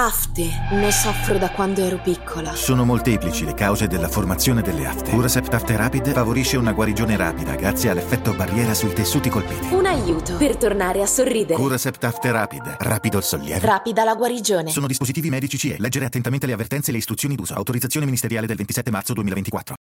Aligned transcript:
Afte. 0.00 0.48
Ne 0.70 0.92
soffro 0.92 1.38
da 1.38 1.50
quando 1.50 1.80
ero 1.80 1.98
piccola. 1.98 2.54
Sono 2.54 2.84
molteplici 2.84 3.44
le 3.44 3.54
cause 3.54 3.88
della 3.88 4.06
formazione 4.06 4.62
delle 4.62 4.86
afte. 4.86 5.10
Curasept 5.10 5.52
Afte 5.52 5.76
Rapid 5.76 6.12
favorisce 6.12 6.56
una 6.56 6.72
guarigione 6.72 7.16
rapida 7.16 7.56
grazie 7.56 7.90
all'effetto 7.90 8.32
barriera 8.32 8.74
sui 8.74 8.92
tessuti 8.92 9.28
colpiti. 9.28 9.74
Un 9.74 9.86
aiuto 9.86 10.36
per 10.36 10.56
tornare 10.56 11.02
a 11.02 11.06
sorridere. 11.06 11.60
Curasept 11.60 12.04
Afte 12.04 12.30
Rapid. 12.30 12.76
Rapido 12.78 13.16
il 13.16 13.24
sollievo. 13.24 13.66
Rapida 13.66 14.04
la 14.04 14.14
guarigione. 14.14 14.70
Sono 14.70 14.86
dispositivi 14.86 15.30
medici 15.30 15.58
CE. 15.58 15.74
Leggere 15.80 16.04
attentamente 16.04 16.46
le 16.46 16.52
avvertenze 16.52 16.90
e 16.90 16.92
le 16.92 16.98
istruzioni 16.98 17.34
d'uso. 17.34 17.54
Autorizzazione 17.54 18.06
ministeriale 18.06 18.46
del 18.46 18.56
27 18.56 18.92
marzo 18.92 19.14
2024. 19.14 19.74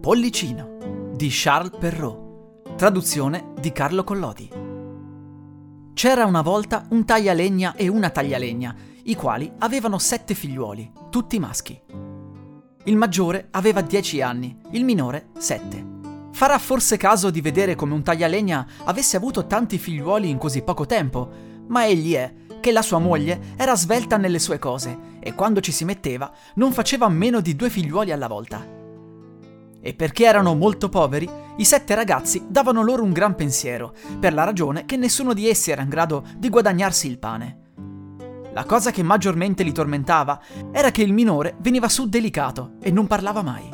Pollicino 0.00 1.12
di 1.14 1.28
Charles 1.30 1.76
Perrault. 1.78 2.76
Traduzione 2.76 3.52
di 3.60 3.70
Carlo 3.72 4.04
Collodi. 4.04 4.64
C'era 5.96 6.26
una 6.26 6.42
volta 6.42 6.84
un 6.90 7.06
taglialegna 7.06 7.74
e 7.74 7.88
una 7.88 8.10
taglialegna, 8.10 8.76
i 9.04 9.14
quali 9.14 9.50
avevano 9.60 9.98
sette 9.98 10.34
figliuoli, 10.34 10.92
tutti 11.08 11.38
maschi. 11.38 11.80
Il 12.84 12.96
maggiore 12.98 13.48
aveva 13.52 13.80
dieci 13.80 14.20
anni, 14.20 14.54
il 14.72 14.84
minore 14.84 15.28
sette. 15.38 15.82
Farà 16.32 16.58
forse 16.58 16.98
caso 16.98 17.30
di 17.30 17.40
vedere 17.40 17.76
come 17.76 17.94
un 17.94 18.02
taglialegna 18.02 18.66
avesse 18.84 19.16
avuto 19.16 19.46
tanti 19.46 19.78
figliuoli 19.78 20.28
in 20.28 20.36
così 20.36 20.60
poco 20.60 20.84
tempo, 20.84 21.30
ma 21.68 21.86
egli 21.86 22.12
è 22.12 22.30
che 22.60 22.72
la 22.72 22.82
sua 22.82 22.98
moglie 22.98 23.54
era 23.56 23.74
svelta 23.74 24.18
nelle 24.18 24.38
sue 24.38 24.58
cose 24.58 24.98
e 25.18 25.32
quando 25.32 25.60
ci 25.60 25.72
si 25.72 25.86
metteva 25.86 26.30
non 26.56 26.74
faceva 26.74 27.08
meno 27.08 27.40
di 27.40 27.56
due 27.56 27.70
figliuoli 27.70 28.12
alla 28.12 28.28
volta 28.28 28.76
e 29.86 29.94
perché 29.94 30.24
erano 30.24 30.56
molto 30.56 30.88
poveri, 30.88 31.30
i 31.58 31.64
sette 31.64 31.94
ragazzi 31.94 32.44
davano 32.48 32.82
loro 32.82 33.02
un 33.02 33.12
gran 33.12 33.34
pensiero, 33.34 33.94
per 34.20 34.34
la 34.34 34.44
ragione 34.44 34.84
che 34.84 34.96
nessuno 34.96 35.32
di 35.32 35.48
essi 35.48 35.70
era 35.70 35.80
in 35.80 35.88
grado 35.88 36.24
di 36.36 36.50
guadagnarsi 36.50 37.06
il 37.08 37.18
pane. 37.18 37.58
La 38.52 38.64
cosa 38.64 38.90
che 38.90 39.02
maggiormente 39.02 39.62
li 39.62 39.72
tormentava 39.72 40.38
era 40.70 40.90
che 40.90 41.02
il 41.02 41.14
minore 41.14 41.56
veniva 41.60 41.88
su 41.88 42.08
delicato 42.08 42.72
e 42.80 42.90
non 42.90 43.06
parlava 43.06 43.42
mai. 43.42 43.70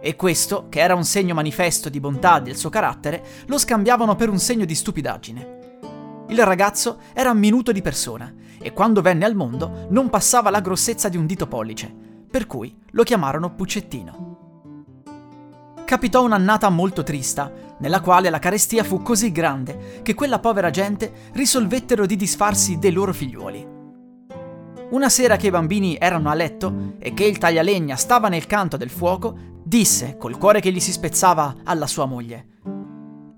E 0.00 0.16
questo, 0.16 0.66
che 0.68 0.80
era 0.80 0.96
un 0.96 1.04
segno 1.04 1.32
manifesto 1.32 1.88
di 1.88 2.00
bontà 2.00 2.40
del 2.40 2.56
suo 2.56 2.70
carattere, 2.70 3.24
lo 3.46 3.56
scambiavano 3.56 4.16
per 4.16 4.28
un 4.28 4.38
segno 4.38 4.64
di 4.64 4.74
stupidaggine. 4.74 5.62
Il 6.28 6.44
ragazzo 6.44 6.98
era 7.12 7.32
minuto 7.34 7.70
di 7.70 7.82
persona 7.82 8.34
e 8.60 8.72
quando 8.72 9.00
venne 9.00 9.24
al 9.24 9.36
mondo 9.36 9.86
non 9.90 10.10
passava 10.10 10.50
la 10.50 10.60
grossezza 10.60 11.08
di 11.08 11.16
un 11.16 11.26
dito 11.26 11.46
pollice, 11.46 11.94
per 12.28 12.46
cui 12.46 12.76
lo 12.90 13.02
chiamarono 13.04 13.54
Puccettino 13.54 14.33
capitò 15.84 16.24
un'annata 16.24 16.68
molto 16.70 17.02
trista, 17.02 17.52
nella 17.78 18.00
quale 18.00 18.30
la 18.30 18.38
carestia 18.38 18.84
fu 18.84 19.02
così 19.02 19.30
grande 19.30 20.00
che 20.02 20.14
quella 20.14 20.38
povera 20.38 20.70
gente 20.70 21.30
risolvettero 21.32 22.06
di 22.06 22.16
disfarsi 22.16 22.78
dei 22.78 22.92
loro 22.92 23.12
figliuoli. 23.12 23.72
Una 24.90 25.08
sera 25.08 25.36
che 25.36 25.48
i 25.48 25.50
bambini 25.50 25.96
erano 25.98 26.30
a 26.30 26.34
letto 26.34 26.94
e 26.98 27.14
che 27.14 27.24
il 27.24 27.38
taglialegna 27.38 27.96
stava 27.96 28.28
nel 28.28 28.46
canto 28.46 28.76
del 28.76 28.90
fuoco, 28.90 29.36
disse, 29.64 30.16
col 30.16 30.38
cuore 30.38 30.60
che 30.60 30.70
gli 30.70 30.80
si 30.80 30.92
spezzava, 30.92 31.56
alla 31.64 31.86
sua 31.86 32.06
moglie: 32.06 32.46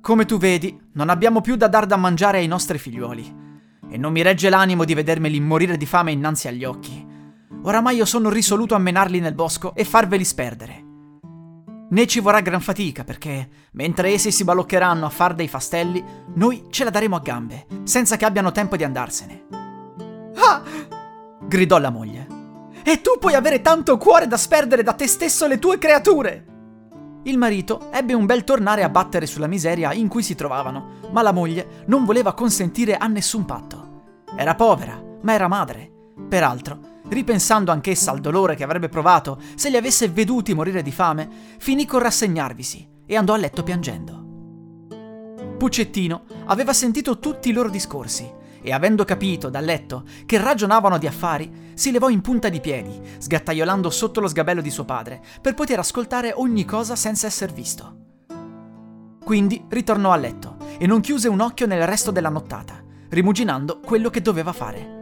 Come 0.01 0.25
tu 0.25 0.39
vedi, 0.39 0.79
non 0.93 1.09
abbiamo 1.09 1.41
più 1.41 1.57
da 1.57 1.69
dar 1.69 1.87
da 1.87 1.97
mangiare 1.97 2.39
ai 2.39 2.47
nostri 2.47 2.79
figliuoli, 2.79 3.35
e 3.89 3.97
non 3.97 4.13
mi 4.13 4.23
regge 4.23 4.51
l'animo 4.51 4.85
di 4.85 4.95
vedermeli 4.95 5.41
morire 5.41 5.77
di 5.77 5.87
fame 5.87 6.13
innanzi 6.13 6.49
agli 6.49 6.65
occhi. 6.65 7.05
Oramai 7.63 7.97
io 7.97 8.05
sono 8.05 8.29
risoluto 8.29 8.75
a 8.75 8.79
menarli 8.79 9.19
nel 9.19 9.35
bosco 9.35 9.75
e 9.75 9.85
farveli 9.85 10.25
sperdere. 10.25 10.86
Né 11.89 12.07
ci 12.07 12.19
vorrà 12.19 12.41
gran 12.41 12.61
fatica 12.61 13.05
perché, 13.05 13.49
mentre 13.73 14.11
essi 14.11 14.33
si 14.33 14.43
baloccheranno 14.43 15.07
a 15.07 15.11
far 15.11 15.35
dei 15.35 15.47
fastelli, 15.47 16.05
noi 16.35 16.67
ce 16.71 16.83
la 16.83 16.91
daremo 16.91 17.15
a 17.17 17.21
gambe, 17.21 17.67
senza 17.85 18.17
che 18.17 18.25
abbiano 18.25 18.51
tempo 18.51 18.77
di 18.77 18.85
andarsene. 18.85 19.45
Ah! 20.35 20.63
gridò 21.41 21.79
la 21.79 21.91
moglie. 21.91 22.27
E 22.83 23.01
tu 23.01 23.19
puoi 23.21 23.35
avere 23.35 23.61
tanto 23.61 23.97
cuore 23.99 24.27
da 24.27 24.37
sperdere 24.37 24.83
da 24.83 24.95
te 24.95 25.07
stesso 25.07 25.47
le 25.47 25.59
tue 25.59 25.79
creature! 25.79 26.55
Il 27.23 27.39
marito 27.39 27.91
ebbe 27.93 28.15
un 28.15 28.27
bel 28.27 28.45
tornare 28.45 28.83
a 28.83 28.89
battere 28.89 29.27
sulla 29.27 29.49
miseria 29.49 29.93
in 29.93 30.09
cui 30.09 30.23
si 30.23 30.35
trovavano, 30.35 31.11
ma 31.11 31.23
la 31.23 31.33
moglie 31.33 31.85
non 31.87 32.05
voleva 32.05 32.35
consentire 32.35 32.97
a 32.97 33.07
nessun 33.07 33.45
patto. 33.45 34.25
Era 34.37 34.55
povera, 34.55 35.01
ma 35.23 35.33
era 35.33 35.49
madre. 35.49 35.91
Peraltro, 36.29 36.79
Ripensando 37.09 37.71
anch'essa 37.71 38.11
al 38.11 38.21
dolore 38.21 38.57
che 38.57 38.65
avrebbe 38.65 38.89
provato 38.89 39.41
se 39.55 39.71
li 39.71 39.77
avesse 39.77 40.09
veduti 40.09 40.55
morire 40.55 40.83
di 40.83 40.91
fame, 40.91 41.29
finì 41.59 41.87
con 41.87 42.01
rassegnarvisi 42.01 42.87
e 43.07 43.17
andò 43.17 43.35
a 43.35 43.37
letto 43.37 43.63
piangendo. 43.63 44.25
Puccettino 45.57 46.25
aveva 46.47 46.73
sentito 46.73 47.19
tutti 47.19 47.49
i 47.49 47.53
loro 47.53 47.71
discorsi 47.71 48.31
e 48.61 48.73
avendo 48.73 49.05
capito 49.05 49.49
dal 49.49 49.65
letto 49.65 50.03
che 50.27 50.39
ragionavano 50.39 50.99
di 50.99 51.07
affari, 51.07 51.71
si 51.75 51.93
levò 51.93 52.09
in 52.09 52.21
punta 52.21 52.49
di 52.49 52.61
piedi, 52.61 53.01
sgattaiolando 53.19 53.89
sotto 53.91 54.21
lo 54.21 54.27
sgabello 54.27 54.61
di 54.61 54.71
suo 54.71 54.85
padre, 54.85 55.23
per 55.41 55.55
poter 55.55 55.79
ascoltare 55.79 56.33
ogni 56.35 56.65
cosa 56.65 56.97
senza 56.97 57.29
esser 57.29 57.53
visto. 57.53 58.05
Quindi 59.23 59.65
ritornò 59.69 60.11
a 60.11 60.17
letto 60.17 60.57
e 60.79 60.87
non 60.87 61.01
chiuse 61.01 61.29
un 61.29 61.41
occhio 61.41 61.67
nel 61.67 61.87
resto 61.87 62.11
della 62.11 62.29
nottata, 62.29 62.83
rimuginando 63.11 63.79
quello 63.79 64.11
che 64.11 64.21
doveva 64.21 64.53
fare. 64.53 64.96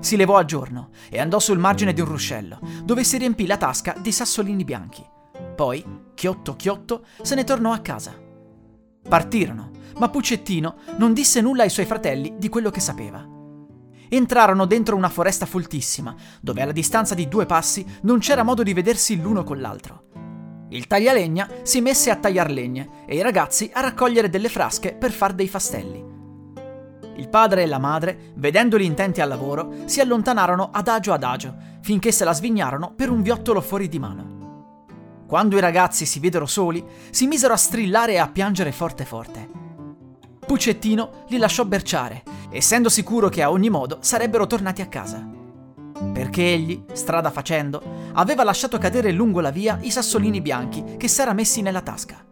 Si 0.00 0.16
levò 0.16 0.36
a 0.36 0.44
giorno 0.44 0.90
e 1.10 1.18
andò 1.18 1.38
sul 1.38 1.58
margine 1.58 1.92
di 1.92 2.00
un 2.00 2.06
ruscello, 2.06 2.60
dove 2.84 3.04
si 3.04 3.18
riempì 3.18 3.46
la 3.46 3.56
tasca 3.56 3.94
di 4.00 4.12
sassolini 4.12 4.64
bianchi. 4.64 5.04
Poi, 5.54 5.84
chiotto 6.14 6.54
chiotto, 6.54 7.04
se 7.20 7.34
ne 7.34 7.44
tornò 7.44 7.72
a 7.72 7.78
casa. 7.78 8.14
Partirono, 9.08 9.70
ma 9.98 10.08
Puccettino 10.08 10.76
non 10.98 11.12
disse 11.12 11.40
nulla 11.40 11.64
ai 11.64 11.70
suoi 11.70 11.86
fratelli 11.86 12.34
di 12.38 12.48
quello 12.48 12.70
che 12.70 12.80
sapeva. 12.80 13.26
Entrarono 14.08 14.66
dentro 14.66 14.96
una 14.96 15.08
foresta 15.08 15.46
foltissima, 15.46 16.14
dove 16.40 16.62
alla 16.62 16.72
distanza 16.72 17.14
di 17.14 17.28
due 17.28 17.46
passi 17.46 17.84
non 18.02 18.20
c'era 18.20 18.42
modo 18.42 18.62
di 18.62 18.72
vedersi 18.72 19.20
l'uno 19.20 19.44
con 19.44 19.60
l'altro. 19.60 20.04
Il 20.70 20.86
taglialegna 20.86 21.48
si 21.62 21.80
messe 21.80 22.10
a 22.10 22.16
tagliar 22.16 22.50
legne 22.50 23.04
e 23.06 23.16
i 23.16 23.22
ragazzi 23.22 23.70
a 23.72 23.80
raccogliere 23.80 24.28
delle 24.28 24.48
frasche 24.48 24.94
per 24.94 25.10
far 25.10 25.32
dei 25.32 25.48
fastelli. 25.48 26.17
Il 27.18 27.28
padre 27.28 27.64
e 27.64 27.66
la 27.66 27.78
madre, 27.78 28.32
vedendoli 28.36 28.84
intenti 28.84 29.20
al 29.20 29.28
lavoro, 29.28 29.72
si 29.86 30.00
allontanarono 30.00 30.70
adagio 30.72 31.12
adagio, 31.12 31.52
finché 31.80 32.12
se 32.12 32.24
la 32.24 32.32
svignarono 32.32 32.92
per 32.94 33.10
un 33.10 33.22
viottolo 33.22 33.60
fuori 33.60 33.88
di 33.88 33.98
mano. 33.98 35.26
Quando 35.26 35.56
i 35.56 35.60
ragazzi 35.60 36.06
si 36.06 36.20
videro 36.20 36.46
soli, 36.46 36.82
si 37.10 37.26
misero 37.26 37.52
a 37.52 37.56
strillare 37.56 38.12
e 38.12 38.18
a 38.18 38.28
piangere 38.28 38.70
forte 38.70 39.04
forte. 39.04 39.48
Puccettino 40.46 41.24
li 41.28 41.38
lasciò 41.38 41.64
berciare, 41.64 42.22
essendo 42.50 42.88
sicuro 42.88 43.28
che 43.28 43.42
a 43.42 43.50
ogni 43.50 43.68
modo 43.68 43.98
sarebbero 44.00 44.46
tornati 44.46 44.80
a 44.80 44.86
casa. 44.86 45.28
Perché 46.12 46.54
egli, 46.54 46.84
strada 46.92 47.32
facendo, 47.32 47.82
aveva 48.12 48.44
lasciato 48.44 48.78
cadere 48.78 49.10
lungo 49.10 49.40
la 49.40 49.50
via 49.50 49.76
i 49.82 49.90
sassolini 49.90 50.40
bianchi 50.40 50.96
che 50.96 51.08
s'era 51.08 51.32
messi 51.32 51.62
nella 51.62 51.82
tasca. 51.82 52.24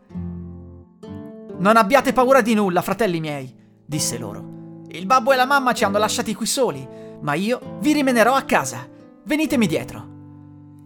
Non 1.59 1.77
abbiate 1.77 2.13
paura 2.13 2.41
di 2.41 2.55
nulla, 2.55 2.83
fratelli 2.83 3.19
miei, 3.19 3.53
disse 3.85 4.17
loro. 4.17 4.56
Il 4.97 5.05
babbo 5.05 5.33
e 5.33 5.37
la 5.37 5.45
mamma 5.45 5.75
ci 5.75 5.85
hanno 5.85 5.99
lasciati 5.99 6.35
qui 6.35 6.47
soli, 6.47 6.87
ma 7.21 7.35
io 7.35 7.79
vi 7.81 7.93
rimenerò 7.93 8.35
a 8.35 8.43
casa. 8.43 8.89
Venitemi 9.25 9.67
dietro. 9.67 10.15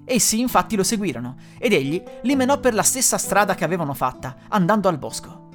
Essi 0.04 0.40
infatti 0.40 0.74
lo 0.74 0.82
seguirono 0.82 1.36
ed 1.58 1.72
egli 1.72 2.02
li 2.22 2.34
menò 2.34 2.58
per 2.58 2.74
la 2.74 2.82
stessa 2.82 3.18
strada 3.18 3.54
che 3.54 3.62
avevano 3.62 3.94
fatta, 3.94 4.34
andando 4.48 4.88
al 4.88 4.98
bosco. 4.98 5.48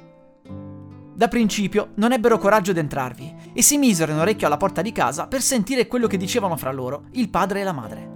Da 1.14 1.28
principio 1.28 1.90
non 1.96 2.12
ebbero 2.12 2.38
coraggio 2.38 2.72
d'entrarvi 2.72 3.52
e 3.52 3.60
si 3.60 3.76
misero 3.76 4.12
in 4.12 4.18
orecchio 4.18 4.46
alla 4.46 4.56
porta 4.56 4.80
di 4.80 4.92
casa 4.92 5.26
per 5.26 5.42
sentire 5.42 5.86
quello 5.86 6.06
che 6.06 6.16
dicevano 6.16 6.56
fra 6.56 6.72
loro 6.72 7.04
il 7.12 7.28
padre 7.28 7.60
e 7.60 7.64
la 7.64 7.72
madre. 7.72 8.10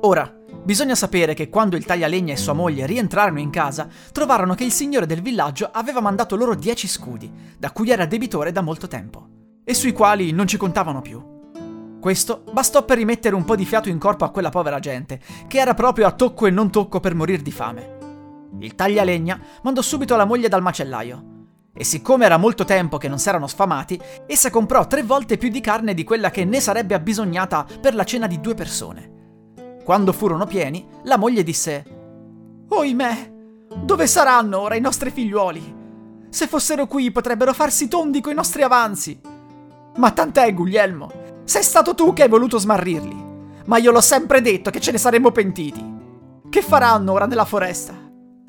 Ora, 0.00 0.34
bisogna 0.66 0.94
sapere 0.94 1.34
che 1.34 1.48
quando 1.48 1.76
il 1.76 1.84
taglialegna 1.84 2.32
e 2.32 2.36
sua 2.36 2.52
moglie 2.52 2.86
rientrarono 2.86 3.38
in 3.38 3.50
casa, 3.50 3.88
trovarono 4.12 4.54
che 4.54 4.64
il 4.64 4.72
signore 4.72 5.06
del 5.06 5.22
villaggio 5.22 5.70
aveva 5.72 6.00
mandato 6.00 6.36
loro 6.36 6.54
dieci 6.54 6.88
scudi, 6.88 7.30
da 7.56 7.70
cui 7.70 7.90
era 7.90 8.06
debitore 8.06 8.52
da 8.52 8.62
molto 8.62 8.88
tempo, 8.88 9.28
e 9.64 9.74
sui 9.74 9.92
quali 9.92 10.32
non 10.32 10.46
ci 10.46 10.56
contavano 10.56 11.00
più. 11.00 11.34
Questo 12.00 12.44
bastò 12.52 12.84
per 12.84 12.98
rimettere 12.98 13.34
un 13.34 13.44
po' 13.44 13.56
di 13.56 13.64
fiato 13.64 13.88
in 13.88 13.98
corpo 13.98 14.24
a 14.24 14.30
quella 14.30 14.50
povera 14.50 14.78
gente, 14.78 15.20
che 15.46 15.58
era 15.58 15.74
proprio 15.74 16.06
a 16.06 16.12
tocco 16.12 16.46
e 16.46 16.50
non 16.50 16.70
tocco 16.70 17.00
per 17.00 17.14
morir 17.14 17.42
di 17.42 17.50
fame. 17.50 17.94
Il 18.60 18.74
taglialegna 18.74 19.40
mandò 19.62 19.82
subito 19.82 20.16
la 20.16 20.24
moglie 20.24 20.48
dal 20.48 20.62
macellaio. 20.62 21.34
E 21.74 21.84
siccome 21.84 22.24
era 22.24 22.38
molto 22.38 22.64
tempo 22.64 22.96
che 22.96 23.08
non 23.08 23.18
s'erano 23.18 23.46
sfamati, 23.46 24.00
essa 24.26 24.50
comprò 24.50 24.86
tre 24.86 25.02
volte 25.02 25.36
più 25.36 25.48
di 25.48 25.60
carne 25.60 25.94
di 25.94 26.04
quella 26.04 26.30
che 26.30 26.44
ne 26.44 26.60
sarebbe 26.60 26.94
abbisognata 26.94 27.66
per 27.80 27.94
la 27.94 28.04
cena 28.04 28.26
di 28.26 28.40
due 28.40 28.54
persone. 28.54 29.15
Quando 29.86 30.12
furono 30.12 30.46
pieni, 30.46 30.84
la 31.04 31.16
moglie 31.16 31.44
disse: 31.44 31.84
Oimè, 32.70 33.32
dove 33.84 34.08
saranno 34.08 34.58
ora 34.58 34.74
i 34.74 34.80
nostri 34.80 35.12
figliuoli? 35.12 35.74
Se 36.28 36.48
fossero 36.48 36.88
qui 36.88 37.12
potrebbero 37.12 37.52
farsi 37.52 37.86
tondi 37.86 38.20
coi 38.20 38.34
nostri 38.34 38.62
avanzi. 38.62 39.16
Ma 39.98 40.10
tant'è, 40.10 40.52
Guglielmo. 40.52 41.12
Sei 41.44 41.62
stato 41.62 41.94
tu 41.94 42.12
che 42.12 42.24
hai 42.24 42.28
voluto 42.28 42.58
smarrirli. 42.58 43.24
Ma 43.66 43.78
io 43.78 43.92
l'ho 43.92 44.00
sempre 44.00 44.40
detto 44.40 44.70
che 44.70 44.80
ce 44.80 44.90
ne 44.90 44.98
saremmo 44.98 45.30
pentiti. 45.30 45.94
Che 46.50 46.62
faranno 46.62 47.12
ora 47.12 47.26
nella 47.26 47.44
foresta? 47.44 47.94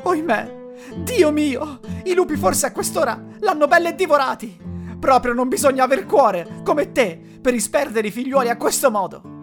Oimè, 0.02 0.72
Dio 1.04 1.32
mio, 1.32 1.82
i 2.06 2.16
lupi 2.16 2.36
forse 2.36 2.66
a 2.66 2.72
quest'ora 2.72 3.24
l'hanno 3.42 3.68
belle 3.68 3.94
divorati. 3.94 4.60
Proprio 5.00 5.34
non 5.34 5.50
bisogna 5.50 5.84
aver 5.84 6.08
cuore, 6.08 6.62
come 6.64 6.92
te, 6.92 7.22
per 7.40 7.54
disperdere 7.54 8.08
i 8.08 8.12
figliuoli 8.12 8.50
a 8.50 8.58
questo 8.58 8.90
modo. 8.90 9.36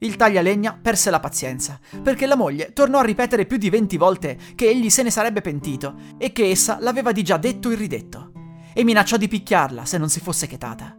Il 0.00 0.14
taglialegna 0.14 0.78
perse 0.80 1.10
la 1.10 1.18
pazienza, 1.18 1.80
perché 2.00 2.26
la 2.26 2.36
moglie 2.36 2.72
tornò 2.72 3.00
a 3.00 3.04
ripetere 3.04 3.46
più 3.46 3.56
di 3.56 3.68
venti 3.68 3.96
volte 3.96 4.38
che 4.54 4.68
egli 4.68 4.90
se 4.90 5.02
ne 5.02 5.10
sarebbe 5.10 5.40
pentito 5.40 5.94
e 6.18 6.30
che 6.30 6.50
essa 6.50 6.78
l'aveva 6.80 7.10
di 7.10 7.24
già 7.24 7.36
detto 7.36 7.70
e 7.70 7.74
ridetto, 7.74 8.30
e 8.72 8.84
minacciò 8.84 9.16
di 9.16 9.26
picchiarla 9.26 9.84
se 9.84 9.98
non 9.98 10.08
si 10.08 10.20
fosse 10.20 10.46
chetata. 10.46 10.96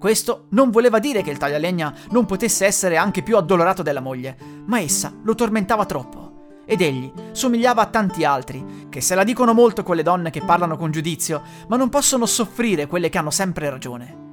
Questo 0.00 0.46
non 0.50 0.70
voleva 0.70 0.98
dire 0.98 1.22
che 1.22 1.30
il 1.30 1.38
taglialegna 1.38 1.94
non 2.10 2.26
potesse 2.26 2.66
essere 2.66 2.96
anche 2.96 3.22
più 3.22 3.36
addolorato 3.36 3.82
della 3.82 4.00
moglie, 4.00 4.36
ma 4.66 4.80
essa 4.80 5.12
lo 5.22 5.36
tormentava 5.36 5.86
troppo. 5.86 6.62
Ed 6.66 6.80
egli 6.80 7.10
somigliava 7.30 7.82
a 7.82 7.86
tanti 7.86 8.24
altri, 8.24 8.86
che 8.88 9.00
se 9.00 9.14
la 9.14 9.22
dicono 9.22 9.54
molto 9.54 9.84
quelle 9.84 10.02
donne 10.02 10.30
che 10.30 10.42
parlano 10.42 10.76
con 10.76 10.90
giudizio, 10.90 11.42
ma 11.68 11.76
non 11.76 11.88
possono 11.88 12.26
soffrire 12.26 12.88
quelle 12.88 13.10
che 13.10 13.18
hanno 13.18 13.30
sempre 13.30 13.70
ragione. 13.70 14.26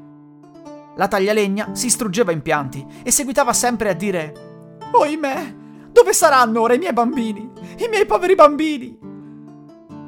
La 0.98 1.08
taglialegna 1.08 1.76
si 1.76 1.90
struggeva 1.90 2.32
in 2.32 2.42
pianti 2.42 2.86
e 3.04 3.12
seguitava 3.12 3.52
sempre 3.54 3.90
a 3.90 3.94
dire 3.94 4.80
Oimè, 4.92 5.56
dove 5.92 6.14
saranno 6.14 6.62
ora 6.62 6.74
i 6.74 6.78
miei 6.78 6.94
bambini? 6.94 7.52
I 7.78 7.88
miei 7.90 8.06
poveri 8.06 8.36
bambini? 8.36 8.98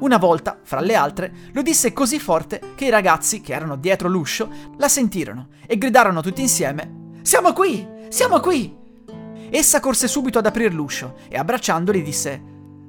Una 0.00 0.16
volta, 0.16 0.60
fra 0.62 0.80
le 0.80 0.94
altre, 0.94 1.32
lo 1.52 1.60
disse 1.60 1.92
così 1.92 2.18
forte 2.18 2.72
che 2.74 2.86
i 2.86 2.90
ragazzi 2.90 3.40
che 3.40 3.52
erano 3.52 3.76
dietro 3.76 4.08
l'uscio 4.08 4.48
la 4.76 4.88
sentirono 4.88 5.48
e 5.66 5.76
gridarono 5.76 6.22
tutti 6.22 6.40
insieme 6.40 7.10
Siamo 7.22 7.52
qui! 7.52 7.86
Siamo 8.08 8.40
qui! 8.40 8.74
Essa 9.50 9.80
corse 9.80 10.08
subito 10.08 10.38
ad 10.38 10.46
aprir 10.46 10.72
l'uscio 10.72 11.16
e 11.28 11.36
abbracciandoli 11.36 12.02
disse 12.02 12.42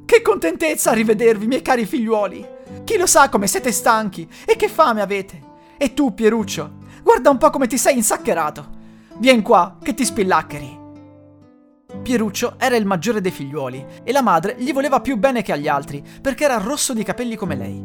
Che 0.06 0.22
contentezza 0.22 0.94
rivedervi, 0.94 1.48
miei 1.48 1.62
cari 1.62 1.86
figliuoli! 1.86 2.48
Chi 2.84 2.98
lo 2.98 3.07
sa 3.07 3.28
come 3.28 3.48
siete 3.48 3.72
stanchi 3.72 4.28
e 4.46 4.56
che 4.56 4.69
fame 4.69 5.01
avete! 5.01 5.48
E 5.78 5.94
tu, 5.94 6.13
Pieruccio, 6.13 6.79
Guarda 7.10 7.32
un 7.32 7.40
po' 7.40 7.50
come 7.50 7.66
ti 7.66 7.80
sei 7.80 7.96
insaccherato. 7.96 8.70
Vien 9.18 9.42
qua, 9.42 9.80
che 9.82 9.96
ti 9.96 10.06
spillaccheri. 10.06 10.80
Pieruccio 12.04 12.54
era 12.60 12.76
il 12.76 12.86
maggiore 12.86 13.20
dei 13.20 13.32
figliuoli 13.32 13.84
e 14.04 14.12
la 14.12 14.22
madre 14.22 14.56
gli 14.60 14.72
voleva 14.72 15.02
più 15.02 15.18
bene 15.18 15.42
che 15.42 15.52
agli 15.52 15.68
altri 15.68 16.06
perché 16.22 16.44
era 16.44 16.60
rosso 16.60 16.94
di 16.94 17.02
capelli 17.02 17.36
come 17.36 17.56
lei. 17.56 17.84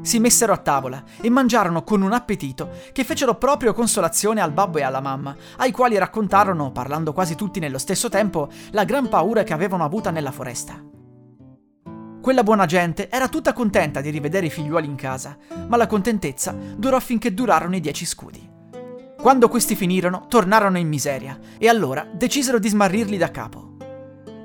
Si 0.00 0.18
messero 0.18 0.54
a 0.54 0.56
tavola 0.56 1.04
e 1.20 1.28
mangiarono 1.28 1.84
con 1.84 2.00
un 2.00 2.14
appetito 2.14 2.70
che 2.92 3.04
fecero 3.04 3.34
proprio 3.34 3.74
consolazione 3.74 4.40
al 4.40 4.52
babbo 4.52 4.78
e 4.78 4.82
alla 4.82 5.02
mamma, 5.02 5.36
ai 5.58 5.70
quali 5.70 5.98
raccontarono, 5.98 6.72
parlando 6.72 7.12
quasi 7.12 7.34
tutti 7.34 7.60
nello 7.60 7.76
stesso 7.76 8.08
tempo, 8.08 8.48
la 8.70 8.84
gran 8.84 9.10
paura 9.10 9.42
che 9.42 9.52
avevano 9.52 9.84
avuta 9.84 10.10
nella 10.10 10.32
foresta. 10.32 10.82
Quella 12.26 12.42
buona 12.42 12.66
gente 12.66 13.08
era 13.08 13.28
tutta 13.28 13.52
contenta 13.52 14.00
di 14.00 14.10
rivedere 14.10 14.46
i 14.46 14.50
figliuoli 14.50 14.88
in 14.88 14.96
casa, 14.96 15.36
ma 15.68 15.76
la 15.76 15.86
contentezza 15.86 16.52
durò 16.76 16.98
finché 16.98 17.32
durarono 17.32 17.76
i 17.76 17.80
dieci 17.80 18.04
scudi. 18.04 18.50
Quando 19.16 19.48
questi 19.48 19.76
finirono, 19.76 20.26
tornarono 20.28 20.76
in 20.76 20.88
miseria 20.88 21.38
e 21.56 21.68
allora 21.68 22.04
decisero 22.12 22.58
di 22.58 22.68
smarrirli 22.68 23.16
da 23.16 23.30
capo. 23.30 23.76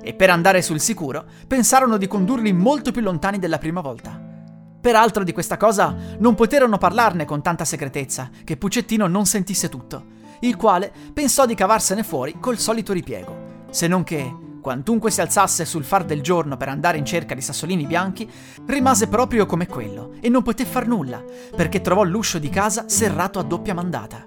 E 0.00 0.14
per 0.14 0.30
andare 0.30 0.62
sul 0.62 0.78
sicuro, 0.78 1.24
pensarono 1.48 1.96
di 1.96 2.06
condurli 2.06 2.52
molto 2.52 2.92
più 2.92 3.02
lontani 3.02 3.40
della 3.40 3.58
prima 3.58 3.80
volta. 3.80 4.16
Peraltro 4.80 5.24
di 5.24 5.32
questa 5.32 5.56
cosa 5.56 5.96
non 6.20 6.36
poterono 6.36 6.78
parlarne 6.78 7.24
con 7.24 7.42
tanta 7.42 7.64
segretezza 7.64 8.30
che 8.44 8.56
Puccettino 8.56 9.08
non 9.08 9.26
sentisse 9.26 9.68
tutto, 9.68 10.04
il 10.42 10.54
quale 10.54 10.92
pensò 11.12 11.46
di 11.46 11.56
cavarsene 11.56 12.04
fuori 12.04 12.36
col 12.38 12.58
solito 12.58 12.92
ripiego, 12.92 13.64
se 13.70 13.88
non 13.88 14.04
che 14.04 14.41
quantunque 14.62 15.10
si 15.10 15.20
alzasse 15.20 15.66
sul 15.66 15.84
far 15.84 16.04
del 16.04 16.22
giorno 16.22 16.56
per 16.56 16.70
andare 16.70 16.96
in 16.96 17.04
cerca 17.04 17.34
di 17.34 17.42
sassolini 17.42 17.84
bianchi, 17.84 18.30
rimase 18.64 19.08
proprio 19.08 19.44
come 19.44 19.66
quello 19.66 20.14
e 20.20 20.30
non 20.30 20.42
poté 20.42 20.64
far 20.64 20.86
nulla, 20.86 21.22
perché 21.54 21.82
trovò 21.82 22.04
l'uscio 22.04 22.38
di 22.38 22.48
casa 22.48 22.84
serrato 22.88 23.38
a 23.38 23.42
doppia 23.42 23.74
mandata. 23.74 24.24